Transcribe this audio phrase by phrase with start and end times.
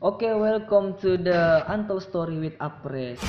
[0.00, 3.20] Oke, welcome to the Untold Story with Apres.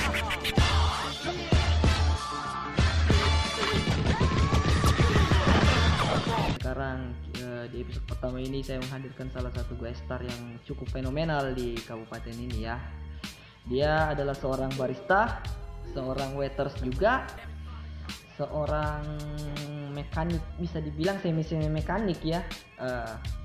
[6.56, 11.52] Sekarang eh, di episode pertama ini saya menghadirkan salah satu guest star yang cukup fenomenal
[11.52, 12.80] di kabupaten ini ya.
[13.68, 15.44] Dia adalah seorang barista,
[15.92, 17.28] seorang waiters juga,
[18.40, 19.04] seorang
[19.92, 22.40] mekanik bisa dibilang semi-semi mekanik ya.
[22.80, 23.41] Eh,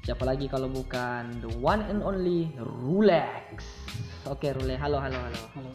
[0.00, 3.64] siapa lagi kalau bukan the one and only Rulex.
[4.28, 5.42] Oke Rule, halo halo halo.
[5.56, 5.70] Halo.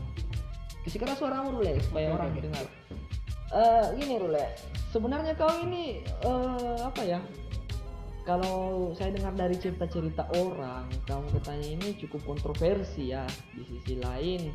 [0.85, 2.41] Kasih keras suaramu Rulex supaya orang oke.
[2.41, 2.65] dengar.
[3.53, 4.45] Eh gini Rule,
[4.89, 7.21] sebenarnya kau ini eh apa ya?
[8.25, 13.21] Kalau saya dengar dari cerita-cerita orang, kamu katanya ini cukup kontroversi ya.
[13.53, 14.49] Di sisi lain,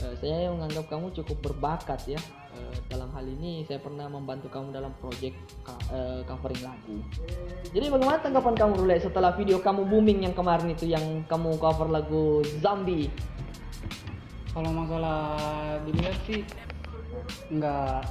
[0.00, 2.20] eh, saya menganggap kamu cukup berbakat ya.
[2.62, 5.34] Eh, dalam hal ini saya pernah membantu kamu dalam project
[5.90, 6.96] eh, covering lagu.
[7.74, 11.90] Jadi bagaimana tanggapan kamu Rule setelah video kamu booming yang kemarin itu yang kamu cover
[11.90, 13.10] lagu Zombie?
[14.52, 15.34] Kalau masalah
[15.88, 16.44] dilihat sih
[17.50, 18.04] nggak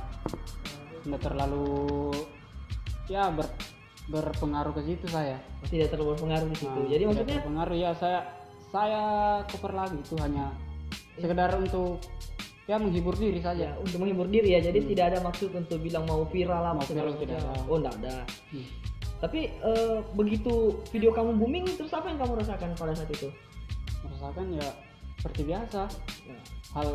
[1.05, 2.11] nggak terlalu
[3.07, 3.47] ya ber,
[4.11, 5.39] berpengaruh ke situ saya.
[5.69, 6.79] Tidak terlalu berpengaruh di situ.
[6.81, 8.19] Nah, Jadi maksudnya berpengaruh ya saya
[8.71, 9.03] saya
[9.47, 10.51] cover lagi itu hanya
[11.19, 12.01] sekedar untuk
[12.69, 13.67] ya menghibur diri ya saja.
[13.81, 14.59] untuk menghibur diri ya.
[14.61, 17.53] Jadi tidak ada maksud untuk bilang mau viral Mau segala viral tidak ada.
[17.67, 18.15] Oh, enggak ada.
[18.53, 18.65] Hmm.
[19.21, 20.53] Tapi eh, begitu
[20.89, 23.29] video kamu booming terus apa yang kamu rasakan pada saat itu?
[24.05, 24.67] Merasakan ya
[25.21, 25.85] seperti biasa
[26.25, 26.37] Ya.
[26.73, 26.89] hal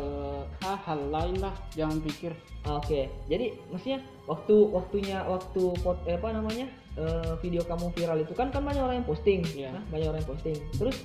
[0.63, 2.35] ah, hal lain lah jangan pikir
[2.67, 6.67] Ah, Oke, jadi maksudnya waktu waktunya waktu pot, eh, apa namanya
[6.99, 9.71] eh, video kamu viral itu kan kan banyak orang yang posting, Iya.
[9.71, 9.83] Hah?
[9.87, 10.55] banyak orang yang posting.
[10.75, 10.97] Terus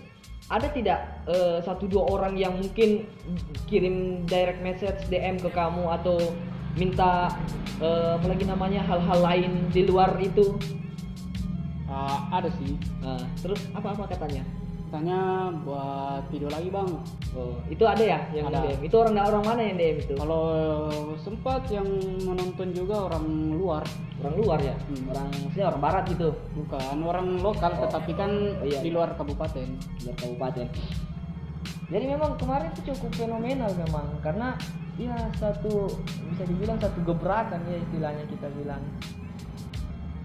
[0.50, 3.06] ada tidak eh, satu dua orang yang mungkin
[3.70, 6.18] kirim direct message DM ke kamu atau
[6.74, 7.30] minta
[7.78, 10.56] eh, apa lagi namanya hal-hal lain di luar itu?
[11.92, 12.72] Ah, ada sih
[13.04, 14.46] Nah, terus apa apa katanya?
[14.92, 16.90] Tanya buat video lagi bang
[17.32, 18.76] Oh, itu ada ya yang Ada.
[18.76, 18.92] DM?
[18.92, 20.12] Itu orang orang mana yang DM itu?
[20.20, 20.44] kalau
[21.16, 21.88] sempat yang
[22.28, 23.24] menonton juga orang
[23.56, 23.80] luar
[24.20, 24.76] Orang luar ya?
[24.76, 25.08] Hmm.
[25.16, 26.28] Orang maksudnya orang barat gitu.
[26.52, 27.88] bukan orang lokal Oh.
[27.88, 28.96] tetapi kan Oh, iya, di iya.
[29.00, 29.68] luar kabupaten
[30.04, 30.66] luar kabupaten.
[31.88, 34.52] Jadi memang kemarin itu cukup fenomenal memang karena
[35.00, 35.88] ya satu
[36.28, 38.84] bisa dibilang satu gebrakan ya istilahnya kita bilang.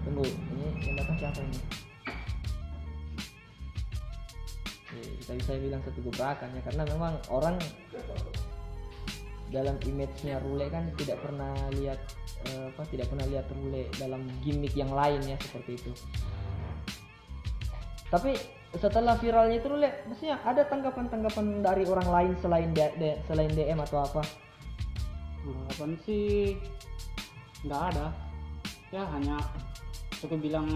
[0.04, 1.87] Tunggu, ini yang datang siapa ini?
[4.94, 7.56] Kita bisa bilang satu gebrakan ya karena memang orang
[9.48, 12.00] dalam image-nya Rule kan tidak pernah lihat
[12.52, 15.92] eh, apa tidak pernah lihat Rule dalam gimmick yang lain ya seperti itu.
[18.08, 18.32] Tapi
[18.76, 22.70] setelah viralnya itu Rule, maksudnya ada tanggapan-tanggapan dari orang lain selain
[23.28, 24.22] selain DM atau apa?
[25.48, 26.58] harapan sih
[27.64, 28.06] nggak ada
[28.94, 29.36] ya hanya
[30.20, 30.68] cukup bilang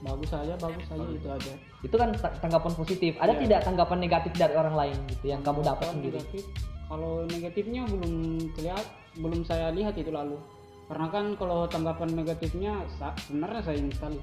[0.00, 1.16] bagus saja bagus saja Bagus.
[1.16, 3.12] itu aja Itu kan ta- tanggapan positif.
[3.16, 3.40] Ada Iya.
[3.44, 6.14] tidak tanggapan negatif dari orang lain gitu yang kamu dapat Kalau sendiri?
[6.16, 6.42] negatif,
[6.86, 8.12] kalau negatifnya belum
[8.52, 8.86] kelihatan
[9.18, 10.38] belum saya lihat itu lalu
[10.86, 12.72] karena kan kalau tanggapan negatifnya
[13.20, 14.18] sebenarnya saya ingin sekali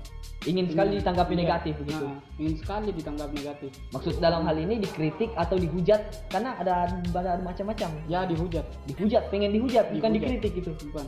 [0.45, 1.41] Ingin sekali ditanggapi Iya.
[1.41, 2.05] negatif begitu.
[2.05, 7.37] Nah, ingin sekali ditanggapi negatif Maksud dalam hal ini dikritik atau dihujat karena ada ada
[7.39, 7.89] macam-macam.
[8.05, 10.29] ya dihujat Dihujat, pengen dihujat, bukan Dihujat.
[10.37, 10.71] dikritik gitu.
[10.89, 11.05] bukan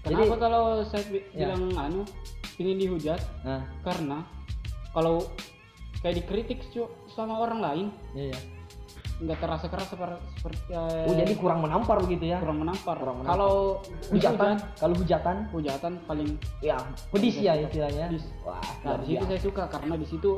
[0.00, 1.46] Jadi- kenapa kalau saya Ya.
[1.46, 2.00] bilang anu
[2.58, 4.26] ingin dihujat Nah, karena
[4.90, 5.22] kalau
[5.98, 6.58] kayak dikritik
[7.10, 8.30] sama orang lain iya.
[8.30, 8.40] iya.
[9.18, 12.38] nggak terasa keras seper- seperti Oh, jadi kurang menampar begitu ya?
[12.38, 12.94] kurang menampar.
[13.02, 13.34] Kurang menampar.
[13.34, 13.54] Kalau
[14.14, 16.30] Hujatan, hujat, kalau hujatan hujatan paling
[16.62, 16.78] ya
[17.10, 18.14] pedis ya istilahnya.
[18.14, 18.30] Pedis.
[18.46, 20.30] Wah, nah di situ saya suka karena di situ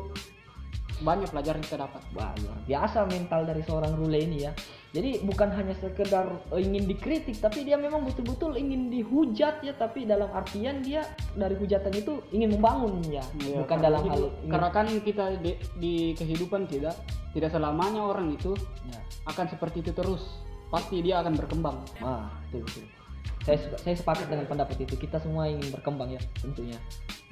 [1.00, 2.02] banyak pelajaran kita dapat.
[2.12, 4.52] Wah, luar biasa mental dari seorang Rule ini ya.
[4.90, 9.72] Jadi bukan hanya sekedar eh, ingin dikritik, tapi dia memang betul-betul ingin dihujat ya.
[9.72, 14.20] Tapi dalam artian dia dari hujatan itu ingin membangun ya, Ya, bukan dalam itu- hal
[14.20, 16.94] ingin- karena kan kita di, di kehidupan tidak
[17.30, 18.52] tidak selamanya orang itu
[18.90, 18.98] Ya.
[19.26, 20.22] akan seperti itu terus.
[20.70, 21.82] Pasti dia akan berkembang.
[21.98, 22.86] Wah, betul.
[23.40, 24.94] Saya saya sepakat dengan pendapat itu.
[25.00, 26.76] Kita semua ingin berkembang ya, tentunya.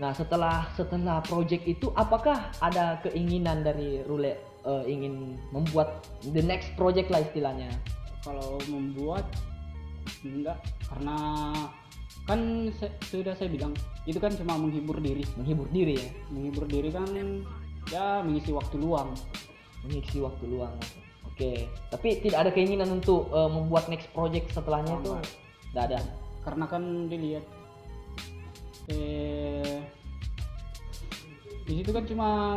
[0.00, 4.32] Nah, setelah setelah project itu apakah ada keinginan dari Rule
[4.64, 7.68] eh, ingin membuat the next project lah istilahnya?
[8.24, 9.28] Kalau membuat
[10.24, 10.58] enggak
[10.88, 11.16] karena
[12.24, 13.72] kan se- sudah saya bilang
[14.08, 15.24] itu kan cuma menghibur diri.
[15.36, 17.08] Menghibur diri ya, Menghibur diri kan
[17.92, 19.12] ya mengisi waktu luang.
[19.86, 20.74] mengisi waktu luang.
[21.28, 25.12] Oke, tapi tidak ada keinginan untuk eh, membuat next project setelahnya itu
[25.70, 26.00] Tidak ada.
[26.38, 27.44] karena kan dilihat
[28.88, 29.78] eh
[31.68, 32.56] di situ kan cuma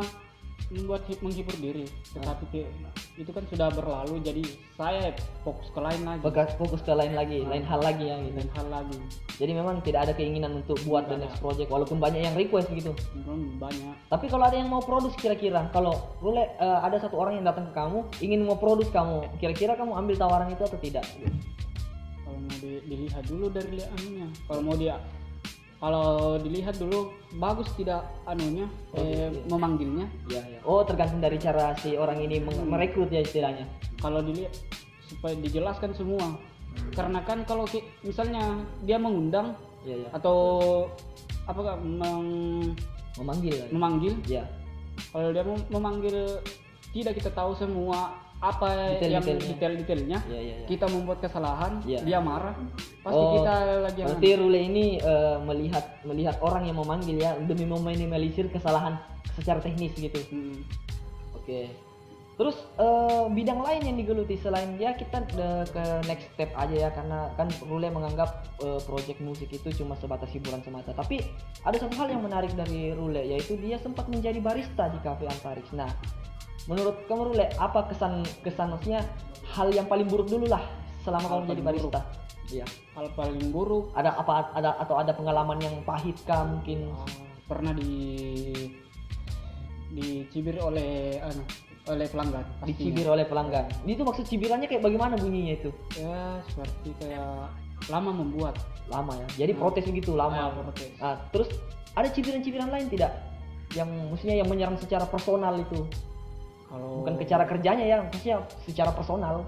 [0.71, 1.83] membuat menghibur diri
[2.15, 2.71] tetapi ke-
[3.19, 4.39] itu kan sudah berlalu jadi
[4.79, 5.11] saya
[5.43, 8.39] fokus ke lain lagi Fokus fokus ke lain lagi, lain hal lagi ya gitu.
[8.39, 8.97] lain hal lagi
[9.35, 12.71] Jadi memang tidak ada keinginan untuk buat the Tidak next project walaupun banyak yang request
[12.71, 12.95] gitu.
[13.27, 16.47] belum banyak Tapi kalau ada yang mau produce kira-kira, kalau Rule eh,
[16.79, 20.47] ada satu orang yang datang ke kamu ingin mau produce kamu, kira-kira kamu ambil tawaran
[20.47, 21.03] itu atau tidak?
[21.03, 21.60] kalau
[22.41, 24.97] mau di- dilihat dulu dari anunya kalau mau dia
[25.77, 30.59] kalau dilihat dulu bagus tidak anunya eh, memanggilnya Iya, ya.
[30.61, 33.65] Oh, tergantung dari cara si orang ini meng- merekrut ya istilahnya.
[33.97, 34.53] kalau dilihat
[35.03, 36.37] supaya dijelaskan semua
[36.91, 37.65] karena kan kalau
[38.01, 40.09] misalnya dia mengundang Iya, ya.
[40.13, 40.37] atau
[41.43, 42.77] apa meng-
[43.17, 43.53] Memanggil.
[43.55, 43.65] ya.
[43.69, 44.43] memanggil Iya.
[45.09, 46.17] kalau dia mem- memanggil
[46.91, 49.49] tidak kita tahu semua apa yang Detail-detailnya.
[49.53, 50.65] detail-detailnya Iya, iya, iya.
[50.65, 52.01] kita membuat kesalahan Iya.
[52.01, 52.57] dia marah
[53.05, 53.53] pasti Oh, kita
[53.85, 58.97] lagi Berarti Rule ini eh, melihat melihat orang yang memanggil ya demi meminimalisir kesalahan
[59.37, 60.17] secara teknis gitu.
[60.33, 60.57] Hmm.
[61.37, 61.69] Oke.
[62.31, 66.89] Terus eh, bidang lain yang digeluti selain ya kita eh, ke next step aja ya
[66.89, 70.97] karena kan Rule menganggap eh, project musik itu cuma sebatas hiburan semata.
[70.97, 71.21] Tapi
[71.61, 75.69] ada satu hal yang menarik dari Rule yaitu dia sempat menjadi barista di Cafe Antarix.
[75.77, 75.93] Nah,
[76.65, 79.01] menurut kamu Rule apa kesan kesan maksudnya
[79.47, 80.61] hal yang paling buruk dulu lah
[81.01, 82.01] selama Hal kamu jadi barista?
[82.51, 82.65] Iya.
[82.93, 86.91] hal paling buruk Ada apa ada atau ada pengalaman yang pahit kah mungkin?
[86.91, 87.07] uh,
[87.47, 87.91] pernah di
[89.91, 91.43] dicibir oleh anu
[91.89, 92.77] oleh pelanggan pastinya.
[92.77, 93.65] Dicibir oleh pelanggan.
[93.83, 95.69] Itu maksud cibirannya kayak bagaimana bunyinya itu?
[95.97, 97.49] ya seperti kayak
[97.89, 100.93] lama membuat lama ya jadi protes begitu lama Ah, protes.
[101.01, 101.49] nah terus
[101.97, 103.09] ada cibiran-cibiran lain tidak
[103.73, 105.81] yang maksudnya yang menyerang secara personal itu
[106.71, 109.43] kalau bukan ke cara kerjanya ya maksudnya secara personal.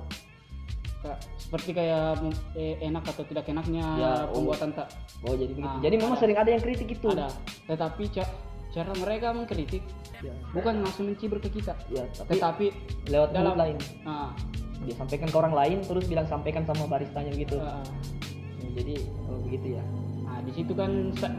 [1.00, 2.16] Kayak- seperti kayak
[2.56, 4.40] eh, enak atau tidak enaknya Ya, oh.
[4.40, 4.88] pembuatan tak
[5.22, 6.22] oh jadi begitu Ah, jadi memang ada.
[6.22, 7.08] sering ada yang kritik itu.
[7.08, 7.28] Ada.
[7.68, 8.34] Tetapi ca-
[8.72, 9.84] cara mereka mengkritik
[10.20, 11.76] ya, bukan langsung mencibir ke kita.
[11.88, 12.66] Ya tapi tetapi
[13.08, 13.76] lewat dalam lain.
[14.04, 14.32] Ah,
[14.82, 17.60] dia sampaikan ke orang lain terus bilang sampaikan sama baristanya gitu.
[17.60, 17.84] Ah,
[18.58, 18.96] Ya, jadi
[19.28, 19.84] oh, begitu ya.
[19.84, 20.03] nah
[20.44, 20.92] di situ kan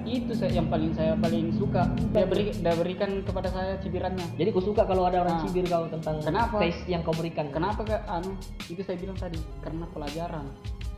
[0.09, 4.65] itu yang paling saya paling suka dia beri dia berikan kepada saya cibirannya jadi kau
[4.65, 5.43] suka kalau ada orang Ah.
[5.45, 6.57] cibir kau tentang Kenapa?
[6.59, 8.33] taste yang kau berikan kenapa kak anu
[8.67, 10.49] itu saya bilang tadi karena pelajaran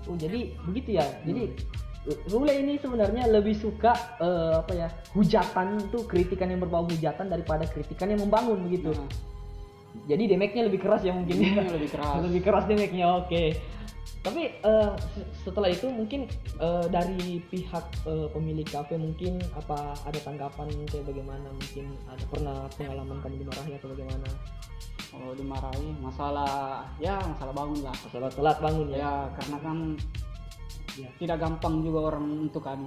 [0.07, 1.07] Oh jadi begitu ya.
[1.27, 1.51] Jadi
[2.31, 3.91] Rule ini sebenarnya lebih suka
[4.23, 4.87] eh, apa ya
[5.19, 8.95] hujatan tuh kritikan yang berbau hujatan daripada kritikan yang membangun begitu.
[8.95, 9.11] Nah,
[10.07, 11.35] Jadi damage-nya lebih keras ya mungkin.
[11.43, 11.59] ya.
[11.59, 12.15] Damage-nya lebih keras.
[12.31, 13.07] lebih keras damage-nya.
[13.19, 13.43] Oke.
[14.27, 14.43] Tapi
[15.15, 16.27] se- setelah itu mungkin
[16.59, 21.47] eh, dari pihak eh, pemilik kafe mungkin apa ada tanggapan kayak bagaimana?
[21.49, 24.27] Mungkin ada pernah pengalaman kamu dimarahi atau bagaimana?
[25.07, 28.97] kalau dimarahi masalah ya masalah bangun lah Masalah telat bangun ya.
[28.99, 29.79] ya karena kan
[30.97, 31.09] Ya.
[31.17, 32.85] tidak gampang juga orang untuk kan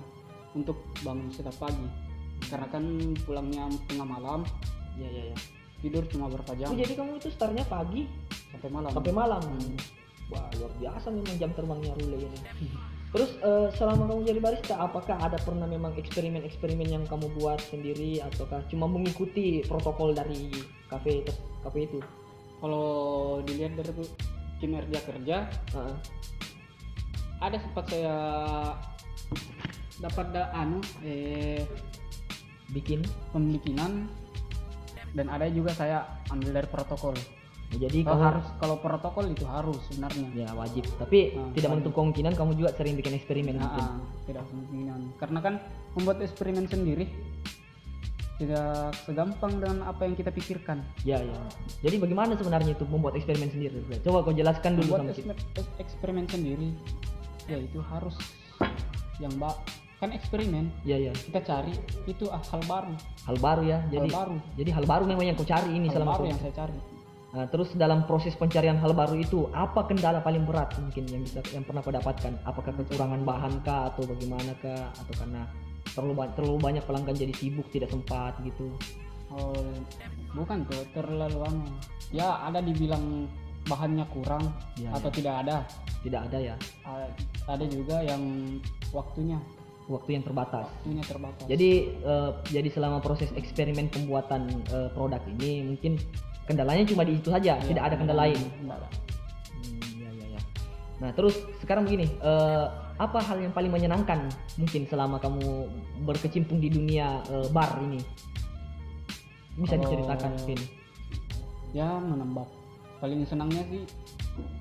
[0.52, 1.86] untuk bangun setiap pagi
[2.44, 2.84] karena kan
[3.22, 4.42] pulangnya tengah malam
[4.94, 5.38] Ya ya ya.
[5.80, 8.06] tidur cuma berapa jam Oh, jadi kamu itu startnya pagi
[8.50, 9.42] sampai malam sampai malam.
[10.30, 12.40] Wah luar biasa memang jam terbangnya Rule ini.
[13.10, 18.22] Terus eh, selama kamu jadi barista, apakah ada pernah memang eksperimen-eksperimen yang kamu buat sendiri
[18.22, 20.54] ataukah cuma mengikuti protokol dari
[20.86, 21.26] kafe
[21.66, 22.00] kafe itu?
[22.60, 24.06] kalau dilihat dari
[24.60, 25.96] kinerja kerja Heeh.
[27.40, 28.16] ada sempat saya
[30.00, 31.64] dapat da, anu eh
[32.72, 33.04] bikin.
[33.32, 34.06] pembikinan
[35.16, 37.16] dan ada juga saya ambil dari protokol
[37.72, 40.90] Jadi kalau kamu harus kalau protokol itu harus sebenarnya ya wajib.
[40.96, 43.84] Tapi Ah, tidak menutup kemungkinan kamu juga sering bikin eksperimen Nah, mungkin.
[43.84, 45.54] ah, tidak kemungkinan karena kan
[45.94, 47.06] membuat eksperimen sendiri
[48.36, 48.72] tidak
[49.04, 51.36] segampang dengan apa yang kita pikirkan Ya ya.
[51.82, 53.84] Jadi bagaimana sebenarnya itu membuat eksperimen sendiri?
[54.00, 55.34] Coba kau jelaskan dulu membuat sama kita.
[55.36, 56.70] eksper- ek- eksperimen sendiri
[57.46, 58.16] ya itu harus
[59.18, 59.54] yang mbak
[60.00, 61.12] kan eksperimen Ya ya.
[61.12, 63.80] kita cari itu ah, hal baru Hal baru ya.
[63.86, 66.40] Jadi hal baru jadi hal baru memang yang kau cari ini hal selama baru yang
[66.40, 66.80] saya cari
[67.30, 71.46] Nah, terus dalam proses pencarian hal baru itu apa kendala paling berat mungkin yang bisa
[71.54, 72.34] yang pernah kau dapatkan?
[72.42, 74.90] Apakah kekurangan bahan kah atau bagaimana kah?
[74.98, 75.46] Atau karena
[75.94, 78.74] terlalu banyak terlalu banyak pelanggan jadi sibuk tidak sempat gitu?
[79.30, 79.54] oh
[80.34, 81.70] bukan tuh terlalu lama.
[82.10, 83.30] Ya ada dibilang
[83.70, 85.66] bahannya kurang Ya, atau tidak ada.
[86.02, 86.56] Tidak ada ya?
[87.46, 88.22] Ada juga yang
[88.90, 89.38] waktunya.
[89.90, 90.70] Waktu yang terbatas.
[90.70, 91.46] waktunya terbatas.
[91.50, 95.98] Jadi eh, jadi selama proses eksperimen pembuatan eh, produk ini mungkin
[96.50, 98.42] kendalanya cuma di itu saja, Ya, tidak ada kendala lain.
[98.42, 98.74] Hmm,
[100.02, 100.42] ya ya ya.
[100.98, 102.66] Nah terus sekarang begini, eh,
[102.98, 104.26] apa hal yang paling menyenangkan
[104.58, 105.70] mungkin selama kamu
[106.04, 108.02] berkecimpung di dunia eh, bar ini?
[109.56, 110.60] Bisa Kalau- diceritakan mungkin?
[111.70, 112.50] ya menambah
[112.98, 113.86] paling senangnya sih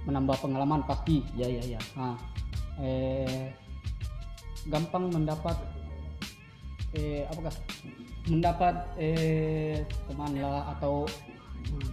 [0.04, 1.80] menambah pengalaman pasti Ya ya ya.
[1.96, 2.20] nah
[2.76, 3.48] eh
[4.68, 5.56] gampang mendapat
[6.92, 7.48] eh apakah
[8.28, 11.08] mendapat eh teman lah atau
[11.66, 11.90] Hmm.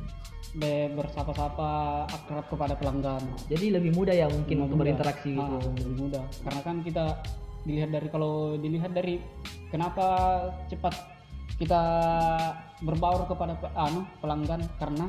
[0.55, 1.69] be- bersapa-sapa
[2.07, 4.83] akrab kepada pelanggan Jadi lebih mudah ya mungkin untuk Mudah.
[4.87, 5.67] berinteraksi Ah, gitu.
[5.81, 7.03] lebih mudah karena kan kita
[7.65, 9.17] dilihat dari kalau dilihat dari
[9.67, 10.05] kenapa
[10.69, 10.93] cepat
[11.55, 11.81] kita
[12.79, 15.07] berbaur kepada anu pelanggan karena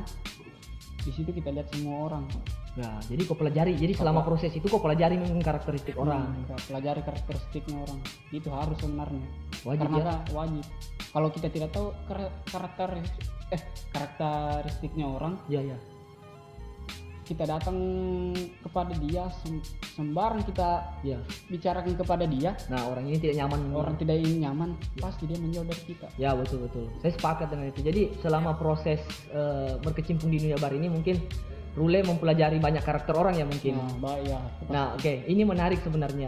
[1.03, 2.25] di situ kita lihat semua orang
[2.77, 3.73] Ya, jadi kau pelajari.
[3.73, 6.29] Jadi selama proses itu kau pelajari mungkin karakteristik orang.
[6.29, 7.99] Hmm, kita pelajari karakteristiknya orang
[8.29, 9.25] itu harus sebenarnya
[9.65, 10.17] Wajib karena ya.
[10.29, 10.65] wajib
[11.09, 13.01] kalau kita tidak tahu kar- karakter
[13.49, 13.61] eh
[13.91, 15.77] karakteristiknya orang Ya, ya.
[17.23, 17.75] kita datang
[18.63, 19.59] kepada dia sem-
[19.99, 21.19] sembarang kita Ya.
[21.47, 23.59] bicarakan kepada dia Nah, orang ini tidak nyaman.
[23.75, 26.87] orang tidak ingin nyaman pasti dia menjauh dari kita Ya betul betul.
[26.99, 27.83] Saya sepakat dengan itu.
[27.83, 31.19] Jadi selama proses eh, berkecimpung di dunia bar ini mungkin
[31.77, 33.77] Rule mempelajari banyak karakter orang ya mungkin.
[34.01, 36.25] nah ya Nah, oke, ini menarik sebenarnya.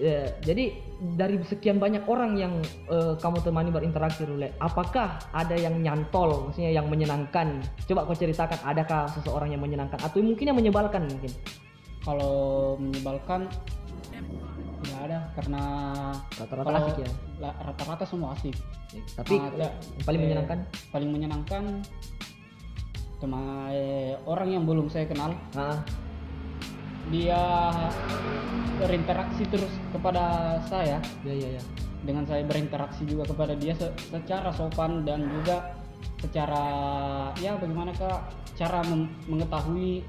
[0.00, 0.72] Eh, jadi
[1.12, 2.56] dari sekian banyak orang yang
[2.88, 7.60] eh, kamu temani berinteraksi Rule, apakah ada yang nyantol, maksudnya yang menyenangkan?
[7.84, 11.32] Coba kau ceritakan, adakah seseorang yang menyenangkan atau mungkin yang menyebalkan mungkin?
[12.00, 13.44] kalau menyebalkan
[14.80, 15.62] nggak ada karena
[16.32, 17.10] Rata-rata asik ya.
[17.60, 18.56] rata-rata semua asik
[19.12, 19.68] Tapi Ada.
[19.68, 20.58] yang paling Eh, menyenangkan?
[20.88, 21.62] paling menyenangkan
[23.20, 25.84] cuma eh, orang yang belum saya kenal Ah,
[27.08, 27.40] dia
[28.76, 30.24] berinteraksi terus kepada
[30.66, 31.62] saya ya ya ya.
[32.00, 35.76] dengan saya berinteraksi juga kepada dia se- secara sopan dan juga
[36.16, 36.64] secara
[37.38, 38.20] ya bagaimana kak
[38.56, 38.80] cara
[39.26, 40.00] mengetahui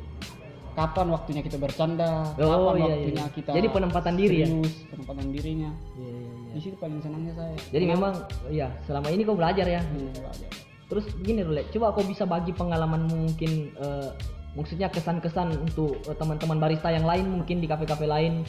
[0.72, 3.36] kapan waktunya kita bercanda Oh, kapan iya, iya, waktunya iya.
[3.36, 4.48] kita Jadi penempatan diri ya?
[4.88, 6.52] penempatan dirinya Iya iya iya.
[6.52, 8.14] di situ paling senangnya saya Jadi memang
[8.48, 9.84] ya selama ini kau belajar ya.
[9.84, 10.48] Hmm, belajar.
[10.88, 14.10] Terus begini Rule, coba kau bisa bagi pengalaman mungkin eh,
[14.58, 18.44] maksudnya kesan-kesan untuk eh, teman-teman barista yang lain mungkin di kafe-kafe lain.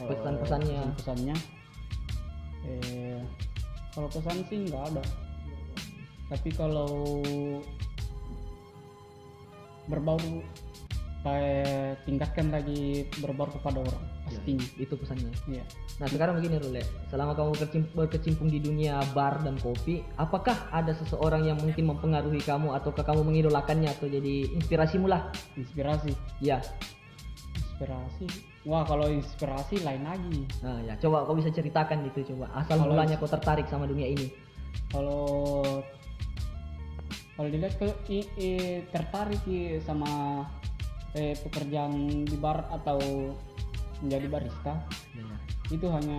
[0.00, 0.96] Pesan-pesannya.
[0.96, 1.36] pesannya
[2.66, 3.20] eh
[3.94, 5.04] kalau pesan sih nggak ada
[6.30, 7.18] tapi kalau
[9.90, 10.22] berbaur
[11.26, 15.30] kayak tingkatkan lagi berbaur kepada orang pastinya Itu pesannya.
[15.46, 15.64] iya.
[15.98, 20.94] Nah sekarang begini Rule, selama kamu berkecim- berkecimpung di dunia bar dan kopi, apakah ada
[20.94, 25.28] seseorang yang mungkin mempengaruhi kamu ataukah kamu mengidolakannya atau jadi inspirasimu lah?
[25.54, 26.14] inspirasi?
[26.38, 26.62] Ya,
[27.56, 28.26] inspirasi?
[28.62, 30.44] Wah kalau inspirasi lain lagi.
[30.60, 32.52] Nah ya coba kau bisa ceritakan gitu coba.
[32.54, 34.28] Asal Kalau mulanya kau tertarik sama dunia ini.
[34.90, 35.62] kalau
[37.34, 40.44] kalau dilihat ke i- i- tertarik i- sama
[41.10, 43.00] eh, pekerjaan di bar atau
[44.00, 44.74] menjadi barista
[45.12, 45.26] Ya,
[45.68, 46.18] itu hanya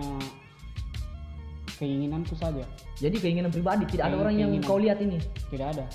[1.76, 2.62] keinginanku saja
[2.98, 4.70] Jadi keinginan pribadi, tidak ada orang yang Keinginan.
[4.70, 5.18] kau lihat ini.
[5.50, 5.86] tidak ada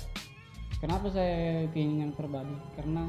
[0.78, 3.08] kenapa saya keinginan pribadi karena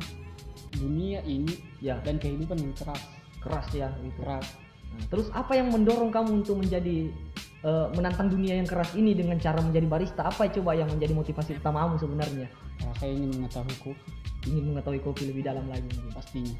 [0.74, 3.01] dunia ini Ya, dan kehidupan yang keras
[3.39, 4.19] keras ya gitu.
[4.24, 4.45] keras
[4.89, 7.13] Nah, terus apa yang mendorong kamu untuk menjadi
[7.62, 10.25] eh, menantang dunia yang keras ini dengan cara menjadi barista?
[10.25, 12.50] Apa coba yang menjadi motivasi utamamu sebenarnya?
[12.81, 14.01] Nah, saya ingin mengetahui kopi
[14.50, 16.09] Ingin mengetahui kopi lebih dalam lagi mungkin.
[16.09, 16.57] pastinya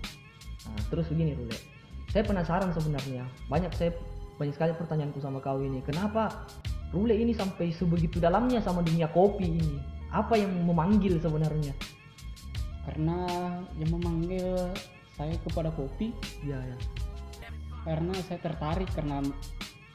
[0.70, 1.58] Nah, terus begini Rule,
[2.10, 3.24] saya penasaran sebenarnya.
[3.48, 3.94] Banyak saya
[4.36, 5.80] banyak sekali pertanyaanku sama kau ini.
[5.84, 6.48] Kenapa
[6.90, 9.78] Rule ini sampai sebegitu dalamnya sama dunia kopi ini?
[10.10, 11.74] Apa yang memanggil sebenarnya?
[12.88, 13.22] karena
[13.78, 14.50] yang memanggil
[15.14, 16.10] saya kepada kopi
[16.42, 16.78] Ya ya.
[17.86, 19.22] karena saya tertarik karena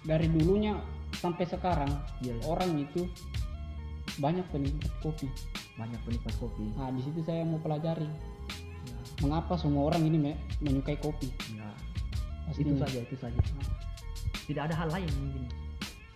[0.06, 0.78] dari dulunya
[1.18, 1.90] sampai sekarang
[2.22, 2.44] Iya, iya.
[2.46, 3.08] orang itu
[4.22, 5.26] banyak penikmat kopi.
[5.74, 6.70] Banyak penikmat kopi.
[6.78, 8.06] Nah di situ saya mau pelajari
[8.84, 11.32] Ya, mengapa semua orang ini me- menyukai kopi.
[11.50, 11.66] ya.
[12.48, 12.70] Pastinya.
[12.70, 13.38] Itu saja, itu saja.
[14.44, 15.44] Tidak ada hal lain mungkin.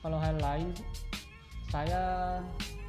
[0.04, 0.68] Kalau hal lain
[1.68, 2.00] saya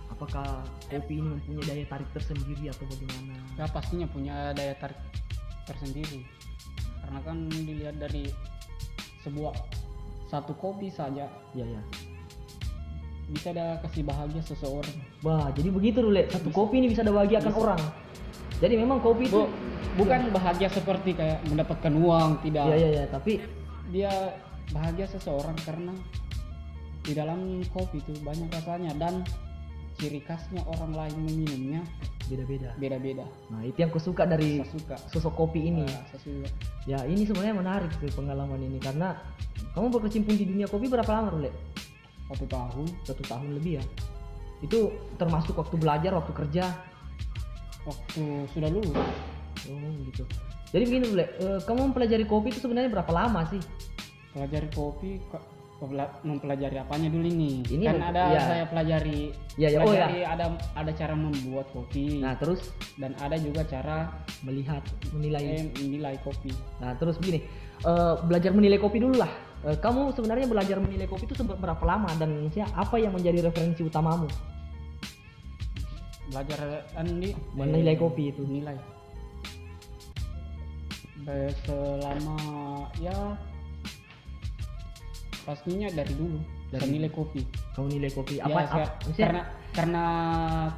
[0.10, 3.40] Apakah kopi ini mempunyai daya tarik tersendiri atau bagaimana?
[3.56, 4.98] ya pastinya punya daya tarik
[5.64, 6.26] tersendiri
[7.06, 8.28] karena kan dilihat dari
[9.22, 9.54] sebuah
[10.28, 11.82] satu kopi saja Ya ya.
[13.30, 14.98] bisa ada kasih bahagia seseorang.
[15.22, 16.26] Wah, jadi begitu Rule.
[16.34, 17.62] Satu kopi ini bisa dibahagiakan Bisa.
[17.62, 17.82] orang.
[18.58, 19.54] Jadi memang kopi itu Bu,
[20.00, 22.66] bukan bahagia seperti kayak mendapatkan uang tidak.
[22.72, 23.44] Ya ya ya, tapi
[23.92, 24.12] dia
[24.72, 25.92] bahagia seseorang karena
[27.04, 29.26] di dalam kopi itu banyak rasanya dan
[30.00, 31.82] ciri khasnya orang lain meminumnya
[32.32, 32.72] beda-beda.
[32.80, 33.26] beda-beda.
[33.52, 34.96] Nah, itu yang kusuka dari Saya suka.
[35.12, 35.84] sosok kopi ini.
[35.84, 36.48] Nah, suka.
[36.88, 39.18] Ya, ini sebenarnya menarik sih pengalaman ini karena
[39.76, 41.52] kamu berkecimpung di dunia kopi berapa lama, Rule?
[42.30, 43.84] Satu tahun Satu tahun lebih ya.
[44.64, 46.66] Itu termasuk waktu belajar, waktu kerja.
[47.88, 49.00] waktu sudah lulus
[49.68, 49.76] Oh,
[50.06, 50.24] gitu.
[50.70, 53.60] Jadi begini, Rule, eh, kamu mempelajari kopi itu sebenarnya berapa lama sih?
[54.30, 55.18] pelajari kopi
[56.22, 58.42] mempelajari apanya dulu ini Ini kan ada ya.
[58.46, 60.06] saya pelajari Ya, ya, oh ya.
[60.06, 64.12] pelajari ada ada cara membuat kopi Nah, terus dan ada juga cara
[64.44, 65.42] melihat, menilai.
[65.42, 67.42] eh, menilai kopi Nah, terus begini,
[67.82, 69.32] eh, belajar menilai kopi dulu lah.
[69.66, 72.38] eh, kamu sebenarnya belajar menilai kopi itu seberapa lama dan
[72.76, 74.30] apa yang menjadi referensi utamamu
[76.30, 78.46] belajar andi Menilai kopi itu.
[78.46, 78.78] nilai
[81.26, 82.38] Be- selama
[83.02, 83.36] ya
[85.44, 87.42] pastinya dari dulu Dari- nilai kopi.
[87.74, 88.38] Kamu nilai kopi.
[88.38, 89.42] Ya, apa, saya- apa maksudnya karena
[89.74, 90.06] karena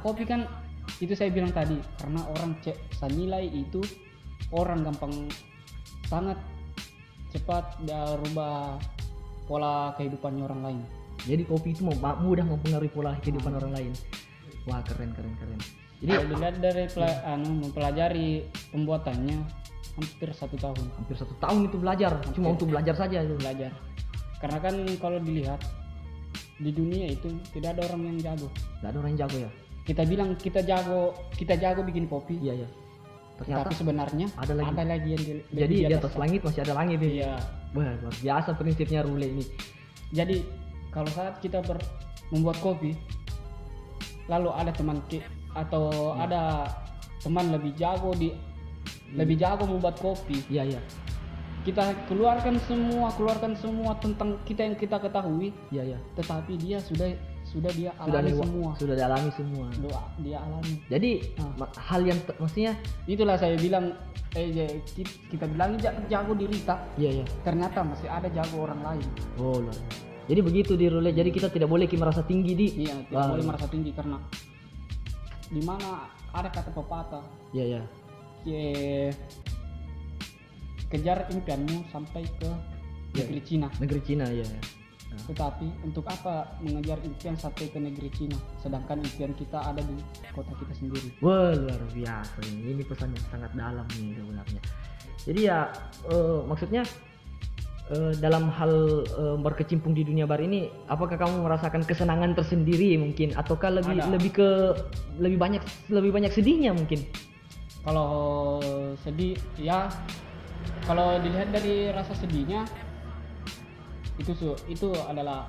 [0.00, 0.40] kopi kan
[1.04, 3.80] itu saya bilang tadi karena orang cek saya nilai itu
[4.56, 5.28] orang gampang
[6.08, 6.40] sangat
[7.32, 8.76] cepat dia rubah
[9.48, 10.80] pola kehidupannya orang lain.
[11.28, 13.92] Jadi kopi itu mau mudah mempengaruhi pola kehidupan orang lain.
[14.64, 15.60] Wah keren keren keren.
[16.02, 16.84] Jadi dilihat dari
[17.30, 18.42] anu, mempelajari
[18.74, 19.38] pembuatannya
[19.96, 20.84] hampir satu tahun.
[20.96, 22.12] Hampir satu tahun itu belajar.
[22.32, 23.36] Cuma untuk belajar saja itu.
[23.36, 23.72] Belajar.
[24.40, 25.60] Karena kan kalau dilihat
[26.58, 28.48] di dunia itu tidak ada orang yang jago.
[28.80, 29.50] Nggak ada orang yang jago ya?
[29.82, 31.00] Kita bilang kita jago
[31.34, 32.38] kita jago bikin kopi.
[32.38, 32.68] Iya iya.
[33.32, 35.08] Ternyata tapi sebenarnya ada lagi.
[35.10, 37.18] yang di, jadi lebih di atas langit masih ada langit ini.
[37.22, 37.32] Iya.
[37.72, 39.44] Wah luar biasa prinsipnya Rule ini.
[40.12, 40.36] Jadi
[40.92, 41.82] kalau saat kita ber-
[42.30, 42.94] membuat kopi
[44.30, 46.24] lalu ada teman ki- atau Hmm.
[46.24, 46.42] ada
[47.20, 48.32] teman lebih jago di
[49.14, 50.40] lebih jago membuat kopi.
[50.48, 50.80] Iya iya.
[51.62, 55.54] Kita keluarkan semua keluarkan semua tentang kita yang kita ketahui.
[55.70, 55.98] Iya iya.
[56.18, 57.06] Tetapi dia sudah
[57.46, 58.70] sudah dia sudah alami lewat- semua.
[58.80, 59.66] sudah dialami semua.
[59.78, 60.74] Doa dia alami.
[60.88, 61.52] Jadi Ah.
[61.54, 62.72] ma- hal yang maksudnya
[63.04, 63.92] itulah saya bilang
[64.32, 67.24] eh ya, ki- kita bilang ja- jago di Rita iya iya.
[67.44, 69.06] Ternyata masih ada jago orang lain.
[69.36, 69.84] Oh biasa.
[70.22, 72.66] jadi begitu di Rule jadi kita tidak boleh merasa tinggi di.
[72.82, 73.30] Iya tidak Wah.
[73.36, 74.16] boleh merasa tinggi karena
[75.46, 77.22] di mana ada kata pepatah.
[77.52, 77.82] Iya iya
[78.44, 79.10] ye,
[80.90, 82.50] kejar impianmu sampai ke
[83.12, 83.28] Iya.
[83.28, 84.44] negeri Cina negeri Cina iya.
[85.12, 90.00] Nah, tetapi untuk apa mengejar impian sampai ke negeri Cina sedangkan impian kita ada di
[90.32, 92.72] kota kita sendiri Wah luar biasa ini.
[92.72, 94.60] Ini pesan yang sangat dalam nih sebenarnya.
[95.28, 95.68] Jadi ya
[96.08, 96.82] eh, maksudnya
[97.92, 98.72] eh, dalam hal
[99.04, 104.08] eh, berkecimpung di dunia bar ini, apakah kamu merasakan kesenangan tersendiri mungkin, ataukah lebih Ada.
[104.16, 104.48] lebih ke
[105.20, 105.60] lebih banyak
[105.92, 107.04] lebih banyak sedihnya mungkin?
[107.82, 108.58] Kalau
[109.02, 109.90] sedih ya.
[110.82, 112.66] Kalau dilihat dari rasa sedihnya
[114.18, 115.46] itu su itu adalah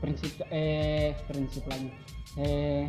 [0.00, 1.88] prinsip eh prinsip lagi.
[2.40, 2.88] Eh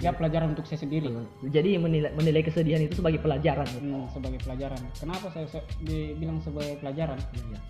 [0.00, 1.08] ya pelajaran untuk saya sendiri.
[1.48, 3.64] Jadi menilai menilai kesedihan itu sebagai pelajaran.
[3.64, 3.80] ya?
[3.80, 4.80] Hmm, sebagai pelajaran.
[4.96, 7.20] Kenapa saya, saya dibilang sebagai pelajaran?
[7.32, 7.60] Iya.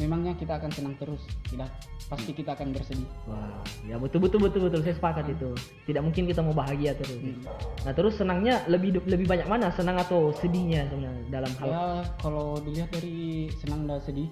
[0.00, 1.20] memangnya kita akan senang terus?
[1.52, 1.68] Tidak
[2.10, 5.54] pasti kita akan bersedih Wah, ya betul betul betul betul saya sepakat itu.
[5.86, 7.16] Tidak mungkin kita mau bahagia terus.
[7.16, 7.38] Hmm.
[7.80, 11.84] Nah terus senangnya lebih lebih banyak mana senang atau sedihnya sebenarnya dalam hal ya
[12.18, 14.26] kalau dilihat dari senang dan sedih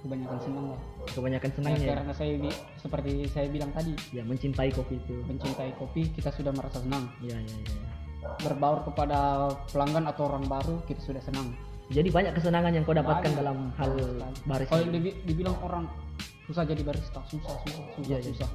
[0.00, 2.32] kebanyakan senang lah kebanyakan Ya, senangnya ya, karena saya
[2.76, 5.16] seperti saya bilang tadi ya mencintai kopi itu.
[5.22, 7.78] mencintai kopi kita sudah merasa senang Ya ya ya.
[7.78, 8.30] ya.
[8.42, 11.54] berbaur kepada pelanggan atau orang baru kita sudah senang
[11.90, 13.38] Jadi banyak kesenangan yang kau dapatkan Banyak.
[13.38, 13.90] dalam hal
[14.46, 14.66] baris.
[14.66, 15.84] kalau dibi- dibilang orang
[16.50, 18.26] susah jadi barista susah susah susah Iya, iya.
[18.26, 18.50] susah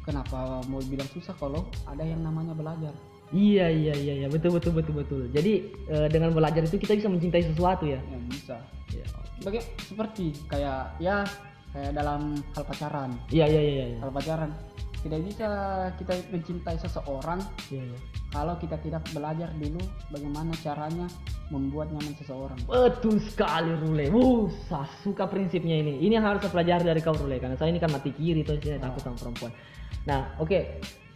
[0.00, 2.96] kenapa mau bilang susah kalau ada yang namanya belajar
[3.28, 5.20] Iya iya iya iya betul betul betul betul.
[5.28, 8.00] Jadi eh, dengan belajar itu kita bisa mencintai sesuatu ya.
[8.08, 8.56] yang bisa
[8.88, 9.04] Iya
[9.44, 11.28] Baga- seperti kayak ya
[11.68, 13.84] kayak dalam hal pacaran iya iya iya.
[13.84, 13.98] iya.
[14.00, 14.48] hal pacaran
[15.04, 15.48] tidak bisa
[15.96, 17.98] kita mencintai seseorang Iya, iya.
[18.34, 19.80] kalau kita tidak belajar dulu
[20.10, 21.06] bagaimana caranya
[21.48, 24.06] membuat nyaman seseorang Betul sekali Rule.
[24.68, 25.96] Saya suka prinsipnya ini.
[26.04, 28.60] Ini yang harus saya pelajari dari kau Rule karena saya ini kan mati kiri tuh
[28.60, 29.52] saya takut sama perempuan.
[30.04, 30.60] Nah, oke.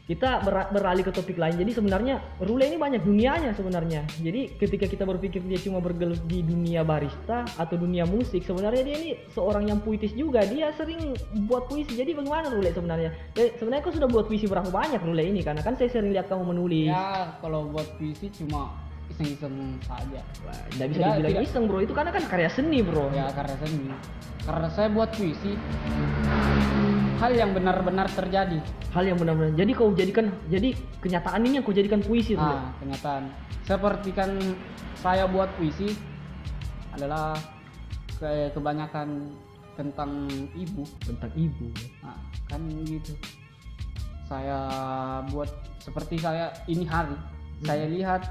[0.02, 1.54] Kita ber- beralih ke topik lain.
[1.54, 4.02] Jadi sebenarnya Rule ini banyak dunianya sebenarnya.
[4.18, 8.96] Jadi ketika kita berpikir dia cuma bergelut di dunia barista atau dunia musik, sebenarnya dia
[8.98, 10.42] ini seorang yang puitis juga.
[10.42, 11.14] Dia sering
[11.46, 11.94] buat puisi.
[11.94, 13.14] Jadi bagaimana Rule sebenarnya?
[13.38, 15.40] Ya, sebenarnya kau sudah buat puisi berapa banyak Rule ini?
[15.40, 16.90] Karena kan saya sering lihat kamu menulis.
[16.90, 18.74] ya kalau buat puisi cuma
[19.06, 21.46] iseng-iseng saja Wah, nggak bisa Tidak, dibilang tidak.
[21.46, 21.78] iseng bro.
[21.78, 23.06] Itu karena kan karya seni bro.
[23.14, 23.86] ya karena seni
[24.42, 25.54] karena saya buat puisi
[27.22, 28.58] hal yang benar-benar terjadi.
[28.90, 29.54] Hal yang benar-benar.
[29.54, 33.30] Jadi kau jadikan jadi kenyataan ini yang kau jadikan puisi nah kenyataan.
[33.62, 34.34] Seperti kan
[34.98, 35.94] saya buat puisi
[36.90, 37.38] adalah
[38.18, 39.38] ke- kebanyakan
[39.78, 40.26] tentang
[40.58, 40.82] ibu.
[41.06, 41.70] Tentang ibu.
[42.02, 42.18] Nah,
[42.50, 43.14] kan gitu.
[44.26, 44.58] Saya
[45.30, 47.14] buat seperti saya ini hari.
[47.62, 48.22] Saya lihat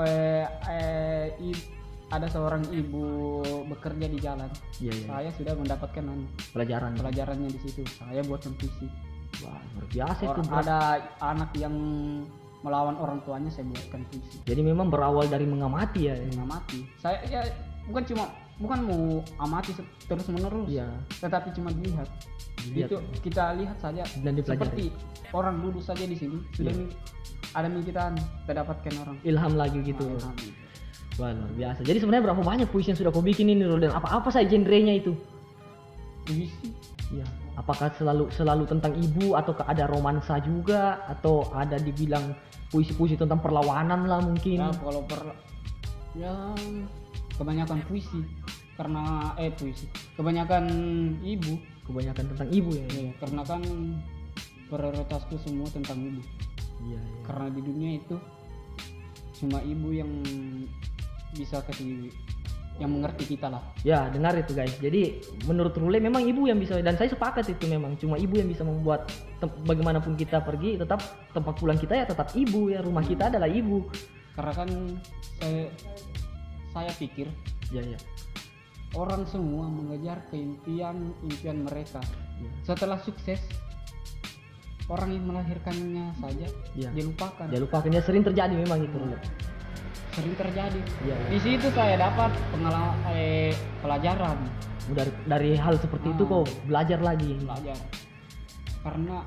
[0.00, 1.36] eh, eh,
[2.06, 3.02] ada seorang ibu
[3.66, 4.46] bekerja di jalan.
[4.78, 7.82] iya iya Saya sudah mendapatkan anu, pelajaran pelajarannya di situ.
[7.92, 8.86] Saya buatkan puisi.
[9.42, 10.54] wah luar biasa itu bro.
[10.56, 10.78] ada
[11.20, 11.74] anak yang
[12.62, 14.38] melawan orang tuanya saya buatkan puisi.
[14.46, 16.86] jadi memang berawal dari mengamati ya Mengamati.
[16.96, 17.40] Saya ya
[17.84, 18.24] bukan cuma
[18.56, 19.02] bukan mau
[19.38, 19.76] amati
[20.08, 20.88] terus menerus, iya
[21.20, 22.08] tetapi cuma dilihat.
[22.64, 22.88] Dilihat.
[22.88, 24.84] itu kita lihat saja dan dipelajari seperti
[25.30, 26.94] orang duduk saja di sini sudah mi-
[27.52, 30.36] ada mikiran kita dapatkan orang ilham lagi gitu Nah, ilham.
[31.16, 31.80] Wah, luar biasa.
[31.80, 33.80] Jadi sebenarnya berapa banyak puisi yang sudah kau bikin ini Rul?
[33.80, 35.16] dan apa-apa saja genrenya itu?
[36.26, 36.74] puisi
[37.14, 37.22] Ya.
[37.54, 42.34] Apakah selalu selalu tentang ibu ataukah ada romansa juga atau ada dibilang
[42.74, 44.58] puisi-puisi tentang perlawanan lah mungkin?
[44.58, 45.22] ya kalau per
[46.18, 46.34] ya
[47.38, 48.26] kebanyakan puisi
[48.74, 49.86] karena eh puisi
[50.18, 50.64] kebanyakan
[51.22, 52.86] ibu Kebanyakan tentang ibu ya.
[52.90, 53.62] ya, karena kan
[54.66, 56.18] prioritasku semua tentang ibu
[56.90, 57.20] Iya, iya.
[57.22, 58.16] karena di dunia itu
[59.38, 60.10] cuma ibu yang
[61.34, 62.12] bisa kasih
[62.76, 64.72] yang mengerti kita lah Ya, dengar itu guys.
[64.76, 68.48] Jadi menurut Rule memang ibu yang bisa dan saya sepakat itu memang cuma ibu yang
[68.52, 69.08] bisa membuat
[69.64, 71.00] bagaimanapun kita pergi tetap
[71.32, 73.88] tempat pulang kita ya tetap ibu ya rumah kita adalah ibu.
[74.36, 74.68] karena kan
[75.40, 75.64] saya
[76.76, 77.24] saya pikir
[77.72, 77.96] Ya ya.
[78.92, 82.04] orang semua mengejar keimpian impian mereka
[82.36, 82.52] Ya.
[82.68, 83.40] setelah sukses
[84.92, 86.92] orang yang melahirkannya saja Ya.
[86.92, 89.16] dilupakan lupa ya sering terjadi memang itu Rule.
[90.16, 91.16] Sering terjadi Ya.
[91.28, 94.38] di situ saya dapat pengalaman eh, pelajaran
[94.86, 96.30] Dari dari hal seperti itu Ah.
[96.32, 97.36] kok belajar lagi.
[97.36, 97.76] belajar
[98.80, 99.18] karena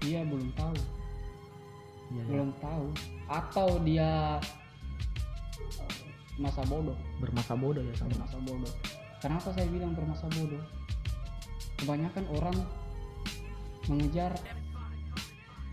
[0.00, 0.74] dia belum tahu
[2.10, 2.24] Ya, ya.
[2.26, 2.84] belum tahu
[3.28, 4.40] atau dia
[6.36, 8.10] masa bodoh Bermasa bodoh ya sama.
[8.10, 8.72] bermasa bodoh
[9.20, 10.62] kenapa saya bilang bermasa bodoh
[11.76, 12.56] kebanyakan orang
[13.86, 14.32] mengejar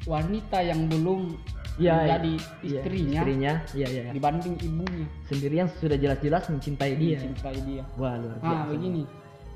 [0.04, 1.36] wanita yang belum
[1.77, 2.81] Iya, menjadi iya.
[2.81, 4.01] istrinya Istrinya, iya iya.
[4.01, 4.11] iya.
[4.11, 7.17] dibanding ibunya Sendirian sudah jelas-jelas mencintai dia.
[7.19, 8.49] mencintai dia Wah, luar biasa.
[8.49, 9.03] nah begini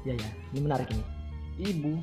[0.02, 0.30] Ya ya.
[0.50, 1.04] Ini menarik ini.
[1.60, 1.94] ibu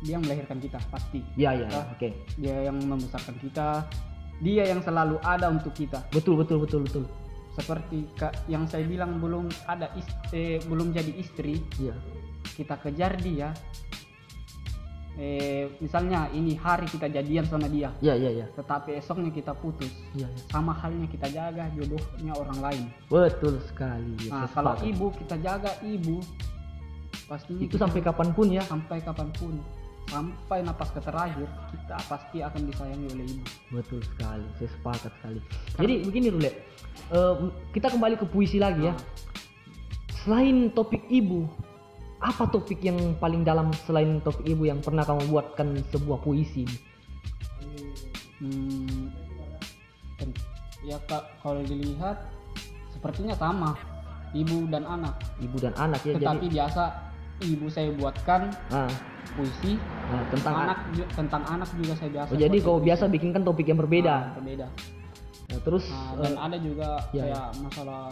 [0.00, 1.68] dia yang melahirkan kita pasti Ya ya.
[1.70, 1.88] Ah.
[1.90, 2.12] Oke.
[2.34, 3.88] dia yang membesarkan kita
[4.38, 7.04] dia yang selalu ada untuk kita Betul betul betul betul.
[7.52, 11.96] seperti ka- yang saya bilang belum ada is- eh, belum jadi istri Iya.
[12.52, 13.52] kita kejar dia
[15.22, 18.46] eh misalnya ini hari kita jadian sama dia Iya iya iya.
[18.52, 20.26] tetapi esoknya kita putus Iya.
[20.26, 20.42] iya.
[20.50, 24.18] sama halnya kita jaga jodohnya orang lain Betul sekali.
[24.18, 26.18] ya, nah kalau ibu kita jaga ibu
[27.24, 28.62] pastinya itu kita- sampai kapan pun ya.
[28.66, 29.54] sampai kapan pun
[30.02, 34.44] sampai napas ke terakhir kita pasti akan disayangi oleh ibu Betul sekali.
[34.58, 35.40] Saya sepakat sekali.
[35.78, 36.50] Jadi begini Rule.
[37.08, 37.34] Eh,
[37.70, 38.92] kita kembali ke puisi lagi ya.
[38.92, 39.00] Nah,
[40.18, 41.46] Selain topik ibu,
[42.22, 46.62] apa topik yang paling dalam selain topik ibu yang pernah kamu buatkan sebuah puisi?
[48.38, 49.10] Hmm,
[50.82, 52.26] ya kak kalau dilihat
[52.90, 53.74] sepertinya sama
[54.34, 56.18] ibu dan anak Ibu dan anak ya.
[56.18, 56.82] tetapi Jadi biasa
[57.42, 58.90] ibu saya buatkan ah,
[59.34, 59.78] puisi
[60.10, 62.86] ah, tentang anak ju- tentang anak juga saya biasa Oh, jadi kau puisi.
[62.90, 64.14] biasa bikinkan topik yang berbeda.
[64.14, 64.66] Nah, berbeda
[65.52, 68.04] Nah, terus Nah, dan ada juga ya, kayak masalah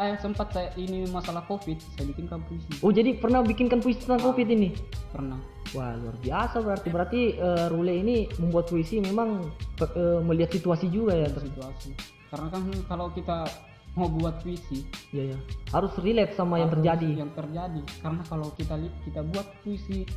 [0.00, 4.24] ah sempat saya ini masalah covid saya bikinkan puisi Oh jadi pernah bikinkan puisi tentang
[4.24, 4.72] covid ini?
[5.12, 5.36] pernah
[5.76, 9.44] Wah luar biasa berarti berarti eh, Rule ini membuat puisi memang
[9.78, 11.28] eh, melihat situasi juga ya.
[11.28, 11.92] situasi
[12.32, 13.44] karena kan kalau kita
[13.92, 15.38] mau buat puisi Ya ya.
[15.74, 17.10] Harus relate sama yang harus terjadi.
[17.20, 20.08] yang terjadi karena kalau kita kita buat puisi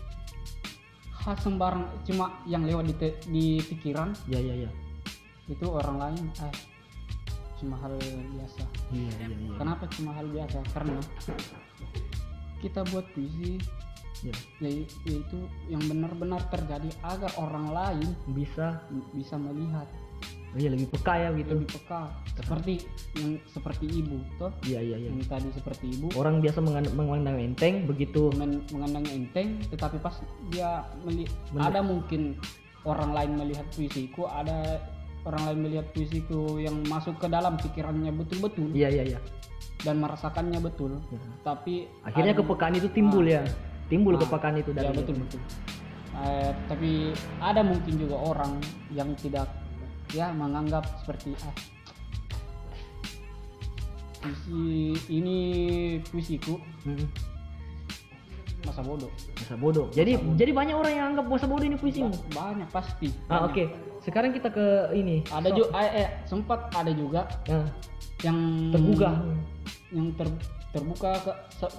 [1.12, 2.96] khas sembarang cuma yang lewat di,
[3.28, 4.72] di pikiran Ya ya ya.
[5.52, 6.56] itu orang lain eh
[7.64, 7.96] cuma hal
[8.30, 9.56] biasa Iya iya iya.
[9.56, 11.00] kenapa cuma hal biasa karena
[12.60, 13.60] kita buat puisi
[14.24, 14.32] Ya.
[14.62, 15.36] yai- yaitu
[15.68, 18.80] yang benar-benar terjadi agar orang lain Bisa.
[19.12, 19.84] bisa melihat
[20.54, 21.60] Oh, iya lebih peka ya gitu.
[21.60, 22.86] lebih peka seperti
[23.18, 25.10] yang seperti ibu toh Iya iya iya.
[25.12, 28.32] yang tadi seperti ibu Orang biasa mengan- memandang enteng begitu.
[28.38, 30.16] men- mengandang enteng tetapi pas
[30.48, 32.38] dia meli Meli- ada mungkin
[32.86, 34.78] orang lain melihat puisiku ada
[35.24, 39.20] orang lain melihat puisiku yang masuk ke dalam pikirannya betul-betul Iya iya iya.
[39.82, 41.20] dan merasakannya betul Ya.
[41.42, 43.44] tapi Akhirnya ada- kepekaan itu timbul ya.
[43.88, 45.42] Timbul Ah, kepekaan itu dari ya betul betul
[46.14, 47.10] Eh, tapi
[47.40, 49.50] ada mungkin juga orang yang tidak
[50.12, 51.56] ya menganggap seperti ah
[54.22, 54.62] puisi
[55.10, 55.38] ini
[56.06, 56.56] puisiku
[56.86, 57.08] Mm-mm.
[58.64, 59.88] masa bodoh Masa bodoh.
[59.90, 62.14] Jadi jadi banyak orang yang anggap masa bodoh ini puisimu.
[62.32, 63.52] Ba- banyak pasti Ah oke.
[63.60, 63.93] banyak.
[64.04, 65.24] Sekarang kita ke ini.
[65.32, 67.68] ada juga eh, eh, sempat ada juga Nah,
[68.22, 68.38] yang
[68.70, 69.16] tergugah.
[69.96, 70.42] yang ter-
[70.74, 71.32] terbuka ke,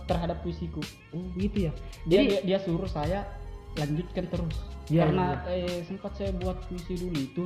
[0.07, 0.79] terhadap puisiku
[1.11, 1.73] Oh gitu ya.
[2.07, 3.27] dia, Jadi dia dia suruh saya
[3.75, 4.57] lanjutkan terus
[4.87, 7.45] Iya, karena eh, sempat saya buat puisi dulu itu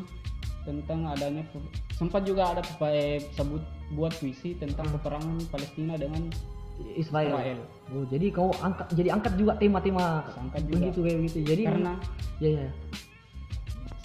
[0.63, 1.41] tentang adanya
[1.97, 3.65] sempat juga ada eh, sebut
[3.97, 6.29] buat puisi tentang peperangan Palestina dengan
[6.95, 7.33] Israel.
[7.35, 7.59] Israel.
[7.91, 10.77] Oh jadi kau angkat jadi angkat juga tema-tema Angkat juga.
[10.85, 11.39] begitu kayak begitu.
[11.43, 11.93] Jadi karena
[12.39, 12.69] ya ya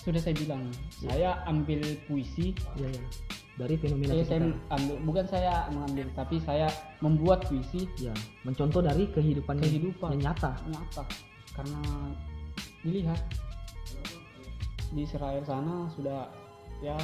[0.04, 3.04] sudah saya bilang saya ambil puisi ya ya
[3.56, 4.76] dari fenomena saya sekitar.
[4.76, 6.68] ambil bukan saya mengambil tapi saya
[7.06, 7.86] membuat puisi.
[8.02, 10.18] Ya, mencontoh dari kehidupan Kehidupan.
[10.18, 10.58] yang nyata.
[10.74, 11.04] nyata.
[11.54, 11.82] Karena
[12.82, 13.22] dilihat
[14.89, 16.30] di Israel sana sudah
[16.82, 16.98] ya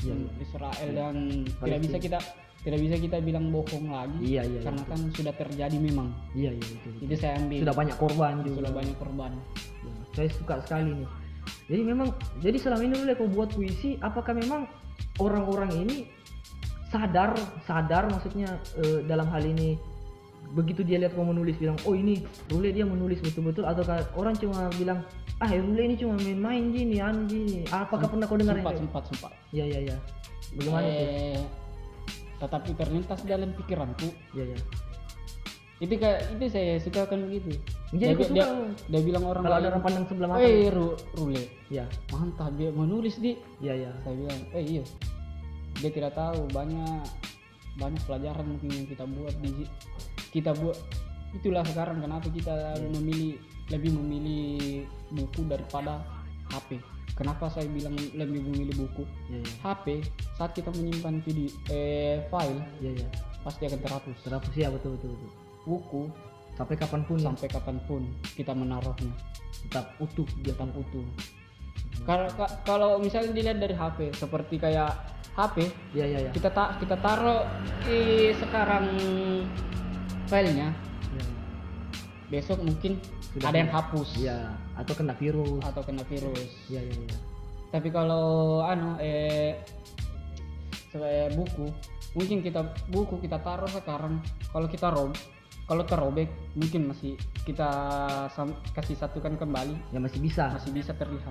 [0.00, 0.30] Iya, iya.
[0.40, 1.14] Israel dan
[1.44, 2.18] tidak bisa kita
[2.60, 4.16] tidak bisa kita bilang bohong lagi.
[4.20, 6.08] Iya, iya, iya, karena kan sudah terjadi memang.
[6.32, 7.04] Iya iya betul, betul.
[7.08, 7.58] itu saya ambil.
[7.60, 8.56] Sudah banyak korban juga.
[8.64, 9.32] sudah banyak korban.
[9.84, 11.08] Ya, saya suka sekali nih
[11.70, 14.66] jadi memang jadi selama ini oleh kau buat puisi apakah memang
[15.22, 15.96] orang-orang ini
[16.90, 19.78] sadar sadar maksudnya eh, dalam hal ini
[20.50, 24.66] begitu dia lihat kau menulis bilang oh ini Rule dia menulis betul-betul ataukah orang cuma
[24.74, 25.06] bilang
[25.38, 27.64] ah Rule ini cuma main-main gini anu gini.
[27.70, 29.32] Apakah pernah kau dengar sempat yang sempat sempat.
[29.54, 29.96] Ya ya ya.
[30.58, 31.06] Bagaimana tuh?
[31.06, 31.42] Eh,
[32.42, 34.08] tetapi terlintas dalam pikiranku.
[34.34, 34.58] Ya ya
[35.80, 37.56] itu kayak itu saya suka kan begitu.
[37.96, 38.44] Jadi dia, kau dia, suka.
[38.92, 41.44] dia bilang orang kalau ada orang pandang sebelah mata eh Ru- Rule.
[41.72, 44.84] Ya mantap dia menulis di ya ya saya bilang eh iya.
[45.80, 47.04] Dia tidak tahu banyak
[47.80, 49.64] banyak pelajaran mungkin yang kita buat di
[50.36, 50.76] kita buat.
[51.32, 53.40] Itulah sekarang kenapa kita memilih
[53.72, 56.02] lebih memilih buku daripada
[56.52, 56.76] HP
[57.14, 59.04] kenapa saya bilang lebih memilih buku?
[59.30, 59.86] Ya ya HP
[60.36, 63.08] saat kita menyimpan video eh file ya ya
[63.40, 65.30] pasti akan terhapus terhapus ya betul betul, betul.
[65.70, 66.10] Buku
[66.58, 68.02] sampai kapan pun ya, sampai kapan pun
[68.34, 69.14] kita menaruhnya.
[69.70, 71.06] Tetap utuh dia tetap utuh.
[72.02, 74.90] Kalau ka- kalau misalnya dilihat dari HP seperti kayak
[75.38, 77.46] HP ya ya ya kita tak kita taruh
[77.86, 78.86] di sekarang
[80.26, 80.74] filenya.
[81.14, 81.24] Ya.
[82.30, 82.98] besok mungkin
[83.30, 84.08] Sudah ada yang hapus.
[84.18, 85.62] Ya atau kena virus.
[85.62, 86.50] Atau kena virus.
[86.66, 87.18] Ya ya ya
[87.70, 89.62] tapi kalau anu eh
[90.90, 91.70] sebagai buku
[92.18, 94.18] mungkin kita buku kita taruh sekarang.
[94.50, 95.14] Kalau kita rob
[95.70, 96.26] kalau terobek
[96.58, 97.14] mungkin masih
[97.46, 97.70] kita
[98.74, 99.94] kasih satukan kembali.
[99.94, 100.50] Ya masih bisa.
[100.50, 101.30] Masih bisa terlihat.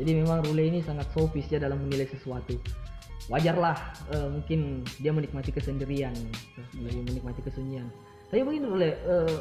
[0.00, 2.56] Jadi memang Rule ini sangat sofis ya dalam menilai sesuatu.
[3.28, 3.76] Wajarlah
[4.16, 6.16] eh, mungkin dia menikmati kesendirian
[6.80, 7.92] lagi menikmati kesunyian.
[8.32, 9.38] Tapi begini Rule eh,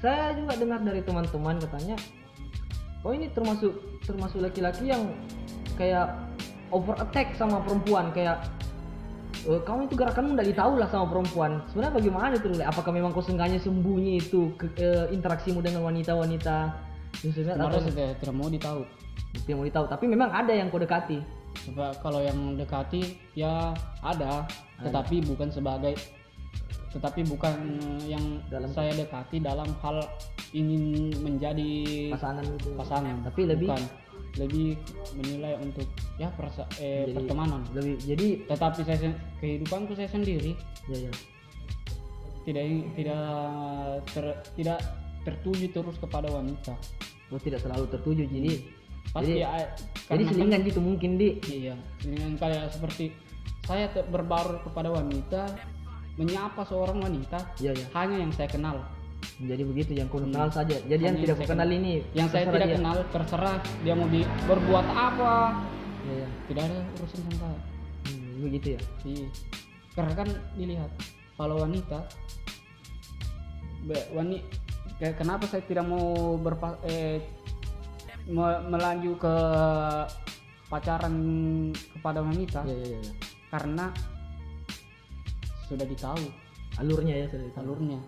[0.00, 2.00] saya juga dengar dari teman-teman katanya
[3.04, 3.76] oh ini termasuk
[4.08, 5.12] termasuk laki-laki yang
[5.76, 6.16] kayak
[6.72, 8.08] over attack sama perempuan.
[8.16, 8.48] Kayak
[9.46, 11.62] "Eh, kamu itu gerakanmu tidak ditahu lah sama perempuan.
[11.70, 16.56] Sebenarnya bagaimana itu apakah memang kau sengaja sembunyi itu ke, eh, interaksimu dengan wanita-wanita?
[17.22, 18.82] Maksudnya, atau saya tidak mau ditahu
[19.46, 21.22] yang mau ditahu tapi memang ada yang kau dekati?
[21.70, 24.44] Coba kalau yang dekati ya ada,
[24.82, 25.94] tetapi bukan sebagai
[26.92, 27.52] tetapi bukan
[28.08, 30.00] yang Dalam- saya dekati dalam hal
[30.52, 32.70] ingin menjadi pasangan itu.
[32.72, 33.16] pasangan.
[33.20, 33.82] Tapi lebih- Bukan.
[34.36, 34.76] Lebih
[35.16, 37.64] menilai untuk ya persa eh, Jadi- pertemanan.
[37.72, 40.52] lebih jadi Tetapi saya kehidupanku saya sendiri
[40.86, 41.12] ya ya
[42.46, 43.22] tidak tidak
[44.12, 44.78] ter- tidak
[45.26, 46.78] tertuju terus kepada wanita.
[47.26, 48.62] Kau tidak selalu tertuju jadi
[49.10, 53.10] Pasti jadi, ya, jadi karena kan- selingan gitu mungkin di Iya, dengan kayak seperti
[53.66, 55.42] saya berbaur kepada wanita,
[56.14, 58.78] menyapa seorang wanita ya ya hanya yang saya kenal.
[59.36, 62.44] Jadi begitu yang kau kenal saja jadi yang Hanya tidak yang kenal ini Yang saya
[62.48, 62.76] tidak dia.
[62.80, 65.32] kenal terserah dia mau di, berbuat apa,
[66.02, 67.60] ya ya tidak ada urusan sama saya.
[68.06, 69.28] Hmm, begitu ya Iya.
[69.92, 70.90] Karena kan dilihat
[71.34, 71.98] kalau wanita,
[73.82, 74.40] be- wani,
[74.96, 77.20] kayak kenapa saya tidak mau berpa, eh,
[78.24, 79.34] me- melaju ke
[80.66, 81.14] pacaran
[81.92, 82.60] kepada wanita?
[82.64, 83.12] ya ya ya, ya.
[83.46, 83.86] karena
[85.66, 86.24] sudah ditahu
[86.76, 87.62] alurnya ya sudah ditahu.
[87.64, 87.98] alurnya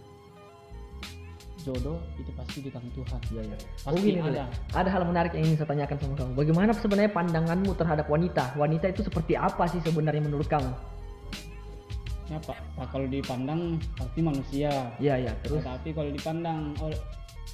[1.68, 3.20] jodoh itu pasti di tangan Tuhan.
[3.28, 4.32] Ya ya Pasti oh gini ada.
[4.32, 4.44] ada.
[4.72, 6.32] Ada hal menarik yang ingin saya tanyakan sama kamu.
[6.32, 8.44] Bagaimana sebenarnya pandanganmu terhadap wanita?
[8.56, 10.72] Wanita itu seperti apa sih sebenarnya menurut kamu?
[12.28, 12.56] Ya pak.
[12.76, 14.72] Pak, kalau dipandang pasti manusia.
[14.96, 15.60] Ya ya terus?
[15.60, 16.96] Tetapi kalau dipandang oleh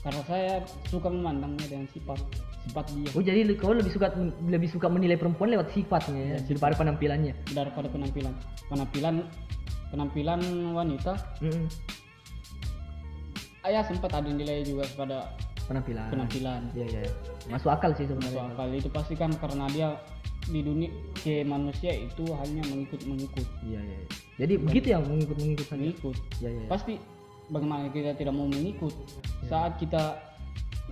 [0.03, 0.53] karena saya
[0.93, 2.21] suka memandangnya dengan sifat
[2.69, 3.11] sifat dia.
[3.17, 4.13] Oh jadi kau lebih suka
[4.45, 7.33] lebih suka menilai perempuan lewat sifatnya ya daripada penampilannya?
[7.57, 8.35] Daripada penampilan.
[8.69, 9.15] Penampilan
[9.95, 10.41] penampilan
[10.75, 11.71] wanita Mm-mm.
[13.65, 15.33] Ayah sempat ada nilai juga pada
[15.65, 17.03] penampilan penampilan Iya iya.
[17.49, 18.53] Masuk akal sih Masuk sebenarnya.
[18.53, 19.89] akal itu pasti kan karena dia
[20.45, 23.97] di dunia ke manusia itu hanya mengikut mengikut Iya iya.
[23.97, 24.09] iya.
[24.45, 25.81] Jadi begitu ya mengikut mengikut saja.
[25.81, 26.67] mengikut Iya iya.
[26.69, 26.95] pasti
[27.49, 28.93] bagaimana kita tidak mau mengikut
[29.49, 30.21] saat kita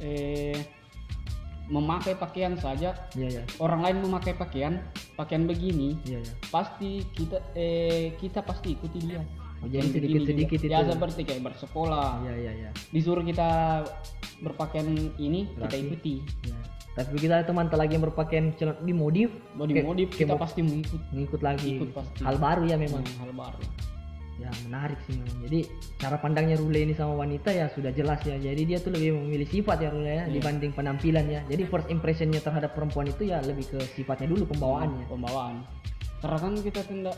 [0.00, 0.56] eh,
[1.68, 3.42] memakai pakaian saja Iya iya.
[3.60, 4.80] orang lain memakai pakaian
[5.14, 6.32] pakaian begini Iya iya.
[6.48, 9.20] pasti kita eh, kita pasti ikuti dia
[9.62, 10.66] Oh, begini sedikit-sedikit juga.
[10.66, 10.74] itu.
[10.74, 12.70] ya seperti kayak bersekolah Iya iya iya.
[12.90, 13.48] disuruh kita
[14.38, 15.78] berpakaian ini kita Rapi.
[15.86, 16.58] ikuti Iya.
[16.92, 19.24] Tapi kita teman lagi yang berpakaian celana body
[19.72, 21.70] Kayak- modif kayak kita pasti mengikut mengikut lagi.
[21.80, 22.20] Ikut pasti.
[22.20, 23.00] Hal baru ya memang.
[23.00, 23.62] Memang hal baru
[24.36, 25.38] Ya menarik sih memang.
[25.46, 25.60] Jadi
[25.96, 28.36] cara pandangnya Rule ini sama wanita ya sudah jelas ya.
[28.36, 30.34] Jadi dia tuh lebih memilih sifat ya Rule ya Iya.
[30.34, 31.40] dibanding penampilan ya.
[31.46, 35.06] Jadi first impressionnya terhadap perempuan itu ya lebih ke sifatnya dulu pembawaannya.
[35.06, 35.62] pembawaan
[36.18, 37.16] karena kan kita tidak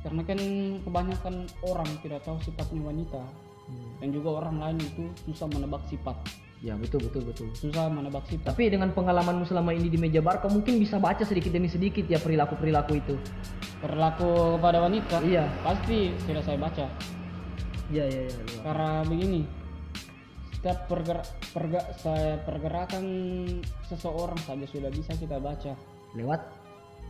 [0.00, 0.38] karena kan
[0.82, 1.34] kebanyakan
[1.64, 3.22] orang tidak tahu sifatnya wanita
[3.68, 4.00] Hmm.
[4.00, 6.16] dan juga orang lain itu susah menebak sifat
[6.58, 7.52] Ya betul betul betul.
[7.52, 11.20] susah menebak sifat Tapi dengan pengalamanmu selama ini di meja bar, kau mungkin bisa baca
[11.20, 13.14] sedikit demi sedikit ya perilaku perilaku itu.
[13.78, 15.44] perilaku kepada wanita Iya.
[15.60, 16.86] pasti sudah saya baca
[17.92, 18.40] Iya iya iya.
[18.40, 18.60] iya.
[18.64, 19.40] karena begini
[20.56, 23.04] setiap pergerak perga, saya pergerakan
[23.86, 25.76] seseorang saja sudah bisa kita baca
[26.16, 26.40] Lewat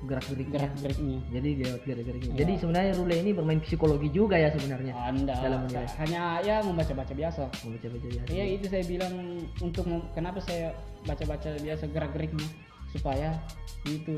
[0.07, 0.55] gerak geriknya.
[0.63, 2.31] gerak geriknya Jadi lewat gerak geriknya.
[2.31, 2.39] Iya.
[2.45, 4.93] Jadi sebenarnya Rule ini bermain psikologi juga ya sebenarnya.
[4.95, 5.89] anda Dalam menilai.
[5.99, 8.23] hanya ya membaca-baca biasa Membaca-baca ya.
[8.31, 9.15] Iya itu saya bilang
[9.59, 9.85] untuk
[10.15, 10.71] kenapa saya
[11.03, 12.47] baca-baca biasa gerak-geriknya
[12.89, 13.37] supaya
[13.85, 14.17] itu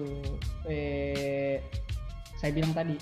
[0.69, 1.59] eh
[2.37, 2.97] saya bilang tadi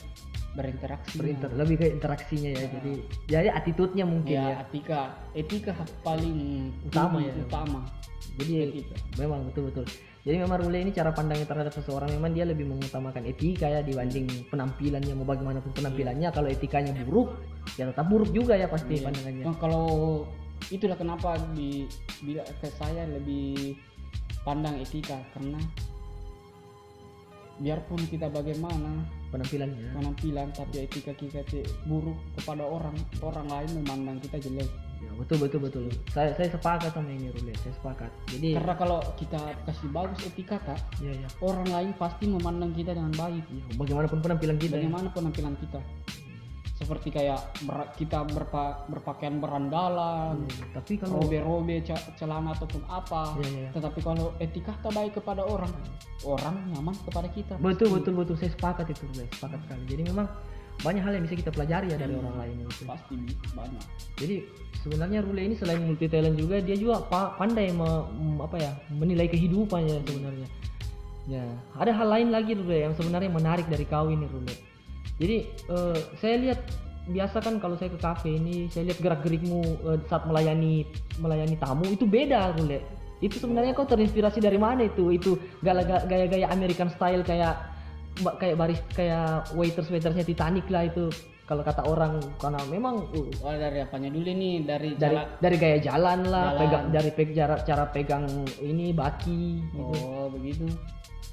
[0.57, 1.15] berinteraksi.
[1.15, 2.65] Berinter, lebih ke interaksinya ya.
[2.67, 2.93] Jadi
[3.31, 4.57] jadi attitude-nya mungkin Ya, ya.
[4.67, 5.01] etika,
[5.35, 7.45] etika paling Utama tinggi, ya.
[7.47, 7.81] Utama.
[8.39, 8.97] Jadi Etika.
[9.19, 9.87] memang betul-betul.
[10.29, 14.29] Jadi memang Rule ini cara pandangnya terhadap seseorang memang dia lebih mengutamakan etika ya dibanding
[14.53, 16.29] penampilannya mau bagaimanapun penampilannya.
[16.29, 17.33] Kalau etikanya buruk
[17.81, 19.09] ya tetap buruk juga ya pasti Iya.
[19.09, 19.45] pandangannya.
[19.49, 19.87] Nah, kalau
[20.69, 21.89] itulah kenapa di
[22.21, 23.73] bila ke saya lebih
[24.45, 25.57] pandang etika karena
[27.65, 29.97] biarpun kita bagaimana Penampilannya.
[29.97, 31.41] penampilan tapi etika kita
[31.89, 35.83] buruk kepada orang orang lain memandang kita jelek Ya, betul betul betul.
[36.09, 37.55] Saya saya sepakat sama ini Rule.
[37.57, 38.11] Saya sepakat.
[38.29, 41.29] Jadi karena kalau kita kasih bagus etika kak ya ya.
[41.41, 44.75] orang lain pasti memandang kita dengan baik Ya, bagaimanapun penampilan kita.
[44.75, 44.77] ya.
[44.81, 45.81] bagaimana penampilan kita
[46.75, 51.83] seperti kayak ber- kita berpa- berpakaian berandalan Ya, Tapi kalau robe-robe
[52.15, 53.71] celana ataupun apa Ya, ya, ya.
[53.73, 55.75] tetapi kalau etika kita baik kepada orang
[56.23, 59.27] orang nyaman kepada kita betul betul betul saya sepakat itu Rule.
[59.29, 59.83] Sepakat sekali.
[59.89, 60.27] Jadi memang
[60.79, 62.23] banyak hal yang bisa kita pelajari ya dari Hmm.
[62.23, 62.83] orang lain itu.
[62.87, 63.15] pasti
[63.51, 63.83] banyak
[64.19, 64.37] Jadi
[64.79, 68.07] sebenarnya Rule ini selain multi talent juga dia juga pa- pandai me-
[68.39, 70.49] apa ya menilai kehidupannya sebenarnya.
[71.29, 71.45] Ya,
[71.77, 74.55] ada hal lain lagi Rule yang sebenarnya menarik dari kau ini Rule.
[75.19, 76.61] Jadi eh, saya lihat
[77.09, 80.87] biasa kan kalau saya ke kafe ini saya lihat gerak gerikmu eh, saat melayani
[81.19, 82.79] melayani tamu itu beda Rule.
[83.19, 85.11] Itu sebenarnya kau terinspirasi dari mana itu?
[85.11, 87.59] Itu gaya- gaya-gaya American style kayak
[88.19, 91.09] kayak baris kayak waiters waitersnya Titanic lah itu.
[91.49, 95.25] Kalau kata orang karena memang uh, oh dari apanya dulu nih dari dari jalan?
[95.41, 96.61] dari gaya jalan lah Jalan.
[96.61, 98.25] pegang dari peg cara cara pegang
[98.61, 99.81] ini baki gitu.
[99.81, 100.69] oh begitu.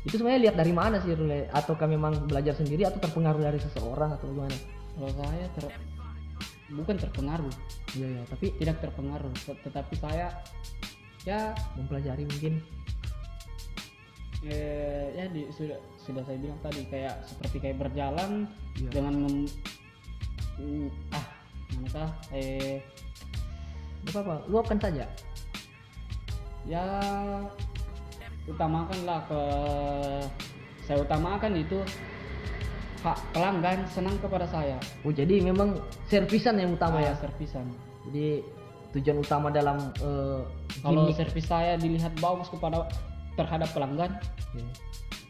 [0.07, 1.51] Itu sebenarnya lihat dari mana sih Rule?
[1.51, 4.55] Ataukah memang belajar sendiri atau terpengaruh dari seseorang atau gimana?
[4.95, 5.65] Kalau saya ter
[6.71, 7.53] bukan terpengaruh.
[7.99, 10.27] Iya ya tapi tidak terpengaruh tet- tetapi saya
[11.27, 12.63] ya mempelajari mungkin
[14.45, 18.89] eh, ya di, sudah sudah saya bilang tadi kayak seperti kayak berjalan Iya.
[18.91, 19.35] dengan mem,
[20.59, 21.25] mm, ah
[21.73, 22.79] manakah eh
[24.05, 24.35] apa apa?
[24.51, 25.05] Luapkan saja.
[26.69, 26.85] Ya
[28.45, 29.41] utamakanlah ke
[30.85, 31.81] saya utamakan itu
[33.01, 34.77] hak pelanggan senang kepada saya.
[35.01, 37.13] Oh jadi memang servisan yang utama ya?
[37.13, 37.65] Ah, servisan.
[38.09, 38.45] Jadi
[38.97, 40.41] tujuan utama dalam eh,
[40.85, 41.17] kalau gimmick.
[41.17, 42.85] servis saya dilihat bagus kepada
[43.35, 44.11] terhadap pelanggan
[44.51, 44.63] Oke.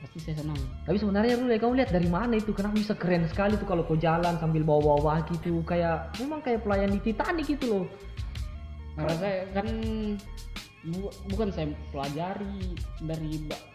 [0.02, 2.54] pasti saya senang Tapi sebenarnya Rule, kamu lihat dari mana itu?
[2.54, 6.62] Kenapa bisa keren sekali tuh kalau kau jalan sambil bawa-bawa baki tuh kayak memang kayak
[6.62, 7.86] pelayan di Titanic gitu loh.
[8.96, 9.68] karena saya kan
[10.88, 13.32] bu- bukan saya pelajari dari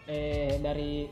[0.08, 1.04] eh dari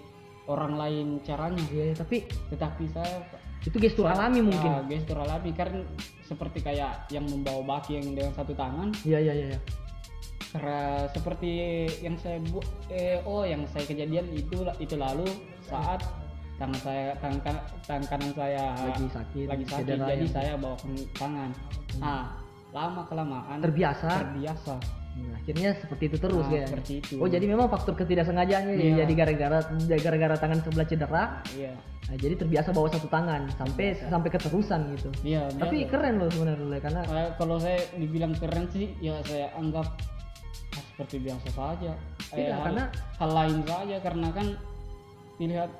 [0.48, 3.20] orang lain caranya Iya, tapi tetapi saya
[3.60, 4.64] itu gestur alami mungkin.
[4.64, 5.84] ya, gestur alami kan
[6.24, 9.46] seperti kayak yang membawa baki yang dengan satu tangan Iya, iya, iya.
[9.52, 9.58] iya.
[10.48, 11.50] Karena seperti
[12.00, 15.28] yang saya bu eh oh yang saya kejadian itu itu lalu
[15.60, 16.00] saat
[16.56, 17.56] tangan saya tangan,
[17.86, 20.32] tangan kanan saya Lagi sakit, lagi sakit jadi ya.
[20.32, 21.50] saya bawakan tangan
[22.00, 22.24] ah
[22.68, 24.08] lama kelamaan Terbiasa.
[24.24, 24.76] terbiasa
[25.18, 26.66] Nah, akhirnya seperti itu terus Nah, ya.
[26.70, 27.14] seperti itu.
[27.18, 28.82] Oh, jadi memang faktor ketidaksengajaannya ya.
[28.86, 28.94] Iya.
[29.02, 29.58] Jadi gara-gara
[29.98, 31.22] gara-gara tangan sebelah cedera,
[31.58, 31.74] iya
[32.06, 35.10] nah, jadi terbiasa bawa satu tangan sampai sampai keterusan gitu.
[35.26, 39.90] iya Tapi keren loh sebenarnya karena Eh, kalau saya dibilang keren sih ya saya anggap
[40.98, 41.92] seperti biasa saja
[42.28, 44.46] Eh, Tidak, hal, karena- hal lain saja karena kan
[45.38, 45.70] dilihat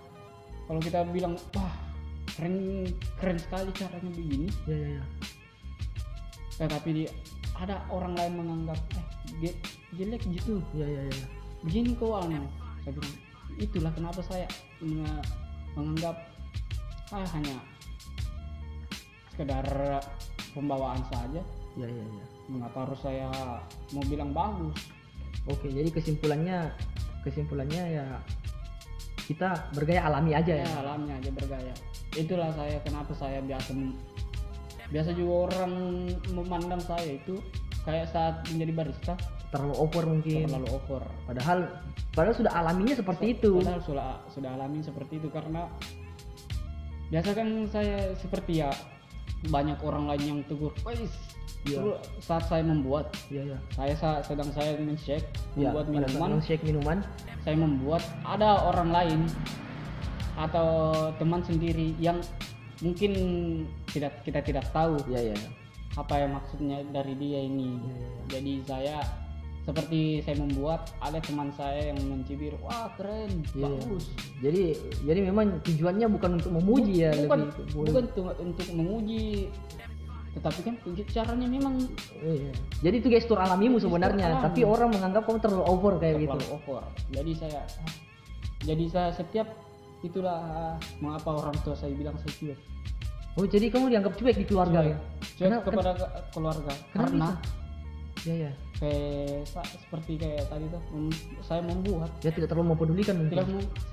[0.65, 1.75] kalau kita bilang wah
[2.31, 2.87] keren
[3.19, 5.05] keren sekali caranya begini ya ya ya.
[6.57, 7.05] tetapi di,
[7.53, 9.05] ada orang lain menganggap eh
[9.43, 9.61] ge-
[9.93, 11.27] jelek gitu Ya ya ya.
[11.61, 12.47] begini kok anu
[12.81, 13.15] saya bilang
[13.59, 14.47] itulah kenapa saya
[14.79, 15.27] menga-
[15.75, 16.17] menganggap
[17.11, 17.59] ah hanya
[19.29, 19.67] sekedar
[20.51, 21.43] pembawaan saja
[21.75, 22.25] Ya ya ya.
[22.49, 23.29] mengapa harus saya
[23.93, 24.79] mau bilang bagus
[25.47, 26.75] Oke, jadi kesimpulannya
[27.23, 28.07] kesimpulannya ya
[29.29, 30.81] kita bergaya alami aja ya ya.
[30.81, 31.75] alamnya aja bergaya
[32.17, 33.77] itulah saya kenapa saya biasa
[34.89, 35.73] biasa juga orang
[36.33, 37.37] memandang saya itu
[37.85, 39.15] kayak saat menjadi barista
[39.49, 40.45] Terlalu over mungkin.
[40.45, 41.59] terlalu over Padahal
[42.13, 43.65] padahal sudah alaminya seperti itu.
[43.65, 45.65] Padahal sudah sudah alami seperti itu karena
[47.09, 48.69] biasa kan saya seperti ya
[49.49, 51.09] banyak orang lain yang tegur, wais
[51.71, 53.59] Dulu saat saya membuat Iya ya.
[53.71, 56.99] saya sa- sedang saya men-shake Iya, membuat minuman shake minuman.
[57.41, 59.21] saya membuat ada orang lain
[60.35, 60.69] atau
[61.19, 62.17] teman sendiri yang
[62.79, 63.13] mungkin
[63.91, 65.39] tidak kita tidak tahu Iya ya.
[65.93, 68.23] apa yang maksudnya dari dia ini Iya, iya, iya.
[68.31, 68.97] jadi saya
[69.67, 73.67] seperti saya membuat ada teman saya yang mencibir wah keren Iya.
[73.69, 74.05] bagus
[74.39, 74.63] Jadi
[75.03, 78.67] jadi memang tujuannya bukan untuk memuji ya bukan lebih bukan untuk, untuk
[80.39, 80.75] tetapi kan
[81.09, 81.75] caranya memang
[82.17, 82.55] Iya.
[82.81, 84.45] Jadi itu gestur alamimu Gestur sebenarnya, alami.
[84.45, 86.31] tapi orang menganggap kamu terlalu over kayak gitu.
[86.31, 87.61] terlalu over jadi saya
[88.61, 89.49] jadi saya setiap
[90.01, 90.39] itulah
[90.99, 92.59] mengapa orang tua saya bilang saya cuek
[93.35, 94.97] Oh, jadi kamu dianggap cuek di keluarga ya?
[95.33, 97.29] cuek Kenapa- kepada ke- keluarga Kenapa karena
[98.19, 98.53] Iya ya.
[98.79, 99.43] Kayak
[99.77, 101.11] seperti kayak tadi tuh mem-
[101.41, 103.35] saya membuat Dia tidak terlalu mempedulikan mungkin.
[103.35, 103.47] tidak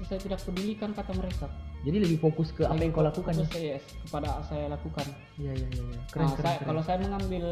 [0.04, 1.48] saya tidak pedulikan kata mereka
[1.82, 3.30] Jadi lebih fokus ke apa yang kau lakukan.
[3.32, 3.42] ya?
[3.42, 5.06] Fokus saya kepada saya lakukan
[5.36, 5.84] Iya iya iya.
[5.84, 6.00] iya.
[6.08, 6.44] Keren Nah, keren.
[6.44, 6.68] saya, keren.
[6.68, 7.46] kalau saya mengambil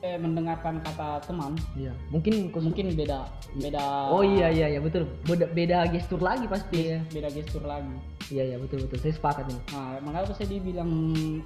[0.00, 1.92] eh mendengarkan kata teman Iya.
[2.08, 3.18] Mungkin mungkin beda
[3.54, 5.04] beda Oh iya iya iya betul.
[5.22, 6.98] Beda, beda gestur lagi pasti ya.
[7.08, 7.92] beda gestur lagi
[8.28, 8.96] Iya iya betul betul.
[9.00, 9.60] Saya sepakat ini.
[9.68, 10.90] nah mengapa saya dibilang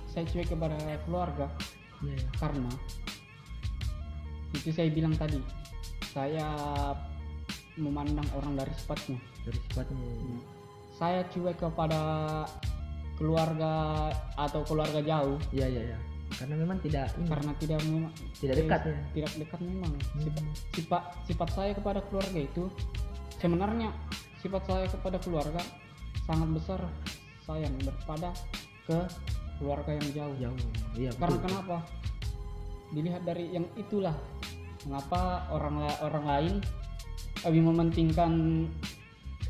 [0.06, 1.48] saya cuek kepada keluarga
[2.00, 2.28] Iya iya.
[2.36, 2.68] karena
[4.54, 5.38] itu saya bilang tadi
[6.08, 6.46] saya
[7.74, 9.98] memandang orang dari sifatnya Dari sifatnya.
[10.94, 12.00] saya cuek kepada
[13.14, 15.98] keluarga atau keluarga jauh Iya iya iya.
[16.34, 18.96] Karena memang tidak ini, karena tidak memang tidak dekat ya.
[19.14, 20.22] tidak dekat memang Hmm.
[20.24, 20.44] sifat,
[20.74, 22.64] sifat sifat saya kepada keluarga itu
[23.38, 23.90] sebenarnya
[24.42, 25.62] sifat saya kepada keluarga
[26.26, 26.80] sangat besar
[27.44, 28.34] sayang daripada
[28.82, 28.98] ke
[29.60, 30.58] keluarga yang jauh Jauh.
[30.96, 31.44] Iya karena betul.
[31.46, 31.76] kenapa
[32.90, 34.14] dilihat dari yang itulah
[34.84, 36.54] mengapa orang orang lain
[37.42, 38.32] lebih mementingkan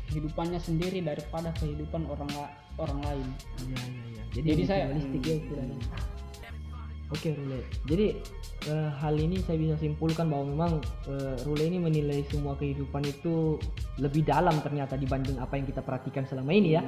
[0.05, 3.27] kehidupannya sendiri daripada kehidupan orang la- orang lain
[3.61, 4.23] Iya iya iya.
[4.31, 5.41] Jadi, Jadi saya- individualistik ya Hmm.
[5.41, 5.77] istilahnya.
[7.07, 7.61] Oke Rule.
[7.85, 8.07] Jadi
[8.65, 10.71] eh, hal ini saya bisa simpulkan bahwa memang
[11.05, 13.61] eh, Rule ini menilai semua kehidupan itu
[13.95, 16.83] lebih dalam ternyata dibanding apa yang kita perhatikan selama ini ya.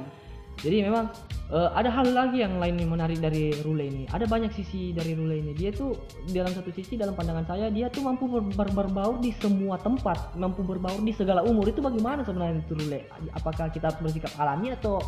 [0.58, 1.06] Jadi memang
[1.48, 4.02] eh, ada hal lagi yang lain yang menarik dari Rule ini.
[4.10, 5.54] Ada banyak sisi dari Rule ini.
[5.54, 5.94] Dia tuh
[6.28, 10.34] dalam satu sisi dalam pandangan saya dia tuh mampu ber- ber- berbaur di semua tempat,
[10.34, 11.70] mampu berbaur di segala umur.
[11.70, 13.06] Itu bagaimana sebenarnya itu Rule?
[13.32, 14.98] Apakah kita harus bersikap alami atau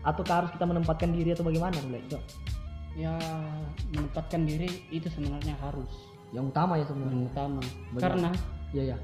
[0.00, 2.00] ataukah harus kita menempatkan diri atau bagaimana Rule?
[2.08, 2.22] Coba.
[2.98, 3.14] ya
[3.94, 5.88] menempatkan diri itu sebenarnya harus
[6.34, 7.26] Yang utama ya yang sebenarnya.
[7.30, 7.62] utama
[7.94, 8.02] Benar.
[8.02, 8.30] karena
[8.70, 8.96] Iya ya.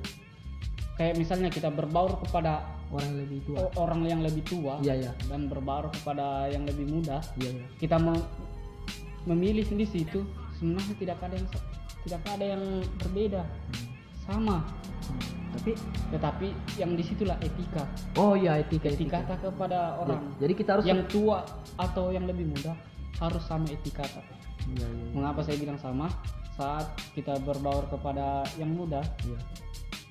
[0.97, 3.59] Kayak misalnya kita berbaur kepada Orang yang lebih tua.
[3.77, 5.13] orang yang lebih tua Iya ya.
[5.27, 7.67] dan berbaur kepada yang lebih muda Iya ya.
[7.77, 8.23] kita me-
[9.27, 10.23] memilih di situ
[10.55, 11.49] sebenarnya tidak ada yang
[12.01, 12.63] tidak ada yang
[12.97, 13.43] berbeda
[14.23, 14.63] sama
[15.53, 15.73] Tapi
[16.11, 17.83] tetapi yang di situlah etika
[18.15, 19.37] oh iya etika etika etika.
[19.43, 21.43] kepada Ya, orang Jadi kita harus yang tua
[21.75, 22.77] atau yang lebih muda
[23.19, 24.23] harus sama etika Iya,
[24.69, 25.11] iya, iya.
[25.11, 26.07] mengapa saya bilang sama
[26.55, 29.39] saat kita berbaur kepada yang muda Iya.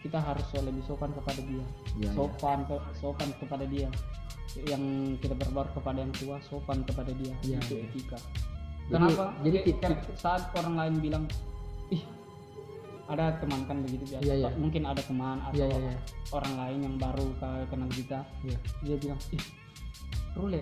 [0.06, 1.66] Kita harus lebih sopan kepada dia
[1.97, 2.10] Iya, iya.
[2.14, 3.89] sopan ke, sopan kepada dia
[4.64, 4.84] yang
[5.18, 7.86] kita berbaur kepada yang tua sopan kepada dia Iya, itu iya.
[7.86, 8.20] etika
[8.86, 11.24] Jadi- kenapa jadi kayak saat orang lain bilang
[11.89, 12.06] ih
[13.06, 14.49] ada teman kan begitu biasa Iya, iya.
[14.56, 15.97] mungkin ada teman atau Iya, iya, iya.
[16.32, 18.58] orang lain yang baru ke- kenal kita Iya.
[18.86, 19.43] dia bilang ih
[20.36, 20.62] Rule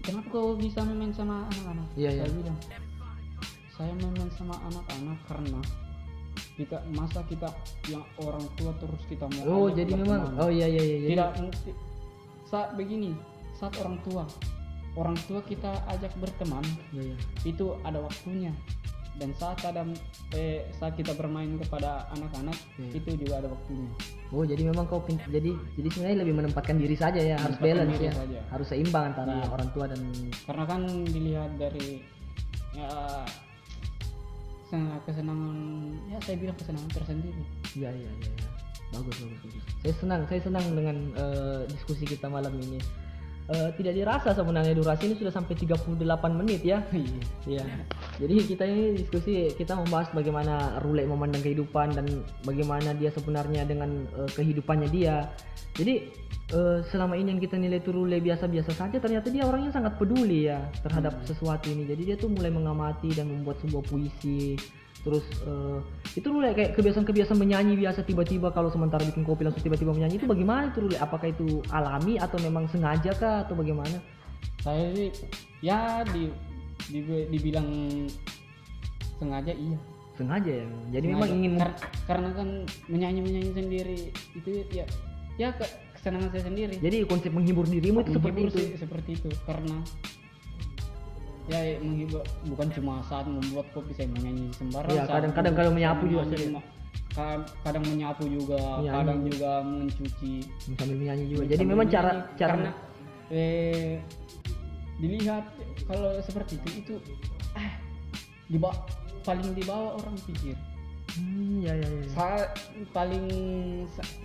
[0.00, 2.34] kenapa kau bisa main sama anak-anak Iya, saya iya.
[2.34, 2.58] bilang
[3.68, 5.60] saya main sama anak-anak karena
[6.56, 7.52] kita masa kita
[7.86, 10.96] yang orang tua terus kita mau Oh, jadi memang oh iya iya iya.
[10.98, 11.74] Jadi, tidak mungkin
[12.44, 13.10] saat begini
[13.52, 14.24] saat orang tua
[14.94, 17.16] orang tua kita ajak berteman Iya, iya.
[17.44, 18.52] itu ada waktunya
[19.16, 19.80] dan saat ada
[20.32, 22.90] eh, saat kita bermain kepada anak-anak Iya.
[22.96, 23.88] itu juga ada waktunya
[24.32, 27.94] Oh, jadi memang kau pin- jadi jadi sebenarnya lebih menempatkan diri saja ya, harus balance
[27.96, 28.10] ya.
[28.10, 28.40] saja.
[28.50, 29.48] Harus seimbang antara Iya.
[29.48, 30.00] orang tua dan
[30.42, 32.02] karena kan dilihat dari
[32.72, 32.90] ya
[34.66, 35.56] sen- kesenangan
[36.08, 37.42] ya saya bilang kesenangan tersendiri
[37.74, 38.30] Iya iya iya.
[38.32, 38.48] iya.
[38.94, 39.62] Bagus bagus bagus.
[39.82, 42.78] Saya senang saya senang dengan eh, diskusi kita malam ini.
[43.46, 45.98] Eh, tidak dirasa sebenarnya durasi ini sudah sampai 38
[46.34, 46.82] menit ya.
[47.50, 47.62] Iya.
[48.16, 54.08] Jadi kita ini diskusi kita membahas bagaimana Rule memandang kehidupan dan bagaimana dia sebenarnya dengan
[54.16, 55.28] eh, kehidupannya dia.
[55.76, 56.08] Jadi
[56.56, 60.48] eh, selama ini yang kita nilai itu Rule biasa-biasa saja ternyata dia orangnya sangat peduli
[60.48, 61.84] ya terhadap sesuatu ini.
[61.84, 64.56] Jadi dia tuh mulai mengamati dan membuat sebuah puisi.
[65.04, 65.78] Terus eh,
[66.16, 70.26] itu Rule kayak kebiasaan-kebiasaan menyanyi biasa tiba-tiba kalau sementara bikin kopi langsung tiba-tiba menyanyi itu
[70.26, 70.96] bagaimana itu Rule?
[70.96, 74.00] Apakah itu alami atau memang sengaja kah atau bagaimana?
[74.66, 75.10] saya sih
[75.62, 76.34] ya di-
[77.28, 77.68] dibilang
[79.16, 79.78] sengaja iya
[80.12, 80.64] Sengaja ya.
[80.90, 81.36] Jadi memang Sengaja.
[81.36, 82.48] ingin Kar- karena kan
[82.88, 83.98] menyanyi menyanyi sendiri
[84.32, 84.88] itu ya
[85.36, 88.60] ya ke, kesenangan saya sendiri Jadi konsep menghibur dirimu itu seperti itu.
[88.76, 89.76] seperti itu karena
[91.46, 96.04] ya menghibur bukan cuma saat membuat kopi saya menyanyi sembarang Iya, saat kadang-kadang kalau menyapu
[96.08, 96.22] juga
[97.62, 98.92] kadang menyapu juga Menyanyi.
[98.92, 100.32] kadang juga mencuci
[100.74, 102.70] sambil menyanyi juga jadi memang cara cara karena
[103.28, 104.00] eh
[104.96, 105.44] dilihat
[105.84, 106.94] kalau seperti itu itu
[107.58, 107.70] eh
[108.48, 108.78] di bawah
[109.26, 110.56] paling di bawah orang pikir.
[111.16, 112.02] Hmm, ya ya ya.
[112.12, 112.48] Saat
[112.92, 113.26] paling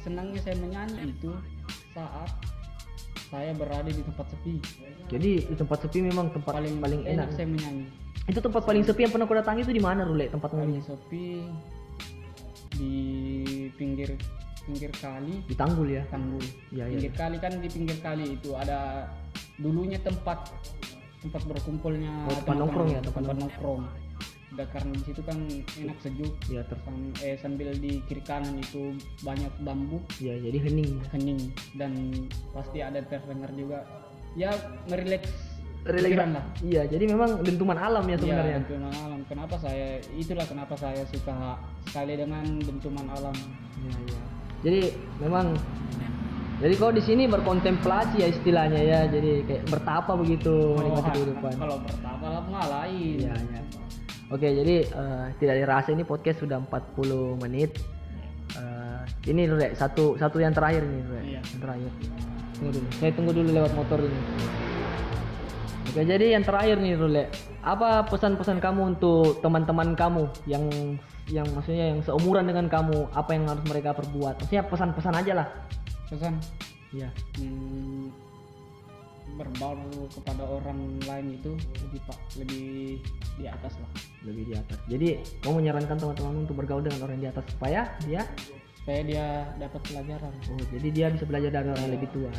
[0.03, 1.31] senangnya saya menyanyi itu
[1.95, 2.31] saat
[3.31, 4.59] saya berada di tempat sepi.
[5.07, 7.87] Jadi di tempat sepi memang tempat paling paling enak, saya menyanyi.
[8.27, 11.47] Itu tempat paling sepi yang pernah kau datangi itu di mana Rule tempat paling sepi
[12.75, 12.95] di
[13.79, 14.19] pinggir
[14.67, 15.41] pinggir kali.
[15.47, 16.03] Di Tanggul ya?
[16.11, 16.43] Tanggul.
[16.75, 19.09] Ya ya pinggir kali kan di pinggir kali itu ada
[19.57, 20.51] dulunya tempat
[21.21, 23.81] tempat berkumpulnya Oh, tempat nongkrong ya, tempat tempat nongkrong.
[24.51, 25.37] Udah karena di situ kan
[25.79, 26.33] enak sejuk.
[26.51, 30.03] Ya ter Sam- eh, sambil di kiri kanan itu banyak bambu.
[30.19, 30.99] Ya jadi hening.
[31.15, 31.39] Hening.
[31.79, 32.11] Dan
[32.51, 33.87] pasti ada terdengar juga.
[34.35, 34.51] Ya
[34.91, 35.31] merileks
[35.87, 36.45] pikiran lah.
[36.59, 38.59] Iya jadi memang dentuman alam ya sebenarnya.
[38.59, 39.19] Iya, dentuman alam.
[39.31, 41.55] Kenapa saya itulah kenapa saya suka
[41.87, 43.35] sekali dengan dentuman alam.
[43.87, 44.21] Iya, iya.
[44.61, 44.81] Jadi
[45.23, 45.55] memang
[46.61, 48.99] jadi kau di sini berkontemplasi ya istilahnya ya.
[49.09, 51.51] Jadi kayak bertapa begitu menikmati Oh, kehidupan.
[51.57, 53.17] Kalau bertapa lah mah lain.
[53.17, 53.61] Iya, iya.
[54.29, 57.81] Oke, jadi eh, tidak dirasa ini podcast sudah 40 menit.
[58.53, 59.01] Eh,
[59.33, 61.41] ini deh, satu satu yang terakhir nih, dulu Iya.
[61.41, 61.91] Yang terakhir.
[62.53, 62.87] Tunggu dulu.
[62.93, 64.21] Saya tunggu dulu lewat motor ini.
[65.91, 67.25] Oke, jadi yang terakhir nih, Rule.
[67.65, 70.63] Apa pesan-pesan kamu untuk teman-teman kamu yang
[71.27, 74.39] yang maksudnya yang seumuran dengan kamu, apa yang harus mereka perbuat?
[74.45, 75.47] Maksudnya pesan-pesan aja lah.
[76.11, 76.35] Pesan
[76.91, 77.07] Iya.
[77.39, 78.11] hmm,
[79.39, 79.79] berbaur
[80.11, 81.55] kepada orang lain itu
[81.87, 82.99] lebih pak lebih
[83.39, 83.91] di atas lah
[84.27, 84.75] Lebih di atas.
[84.91, 85.07] Jadi,
[85.39, 88.27] kamu menyarankan teman-teman untuk bergaul dengan orang di atas supaya dia
[88.81, 89.25] supaya dia
[89.61, 90.33] dapat pelajaran.
[90.51, 92.31] Oh, jadi dia bisa belajar dari orang yang lebih tua.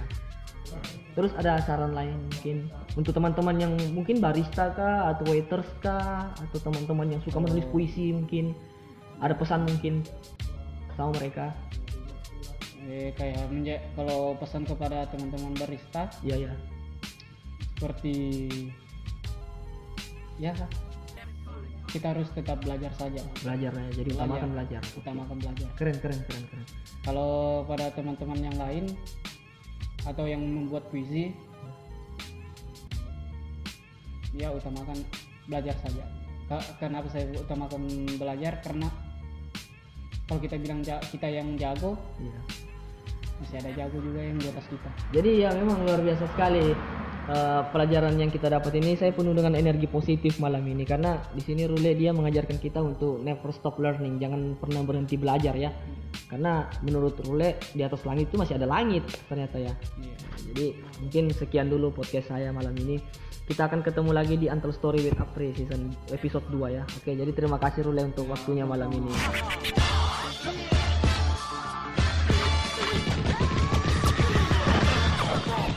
[1.13, 2.57] Terus ada saran lain mungkin
[2.97, 8.11] untuk teman-teman yang mungkin barista kah atau waiters kah atau teman-teman yang suka menulis puisi
[8.17, 8.57] mungkin
[9.21, 10.03] ada pesan mungkin
[10.97, 11.53] sama mereka.
[12.83, 16.53] Eh, kayak menja- kalau pesan kepada teman-teman barista Iya ya.
[17.73, 18.15] seperti
[20.37, 20.51] ya
[21.89, 23.87] kita harus tetap belajar saja Belajar ya.
[23.93, 24.25] Jadi Belajar.
[24.25, 24.83] utamakan belajar.
[24.97, 26.67] utamakan belajar Keren keren keren keren.
[27.03, 28.85] kalau pada teman-teman yang lain
[30.03, 31.31] atau yang membuat puisi
[34.33, 34.99] ya utamakan
[35.45, 36.03] belajar saja
[36.77, 37.85] kenapa saya utamakan
[38.17, 38.89] belajar karena
[40.25, 42.41] kalau kita bilang kita yang jago Iya.
[43.43, 46.71] Masih ada jago juga yang di atas kita Jadi ya memang luar biasa sekali
[47.29, 48.95] eh, pelajaran yang kita dapat ini.
[48.95, 53.19] Saya penuh dengan energi positif malam ini karena di sini Rule dia mengajarkan kita untuk
[53.21, 55.75] never stop learning, jangan pernah berhenti belajar ya.
[56.31, 59.73] Karena menurut Rule di atas langit itu masih ada langit ternyata ya.
[60.01, 60.15] Iya.
[60.53, 60.67] Jadi
[61.03, 63.03] mungkin sekian dulu podcast saya malam ini.
[63.43, 66.87] Kita akan ketemu lagi di Untold Story with Apri season episode 2 ya.
[66.87, 69.13] Oke, jadi terima kasih Rule untuk waktunya malam ini.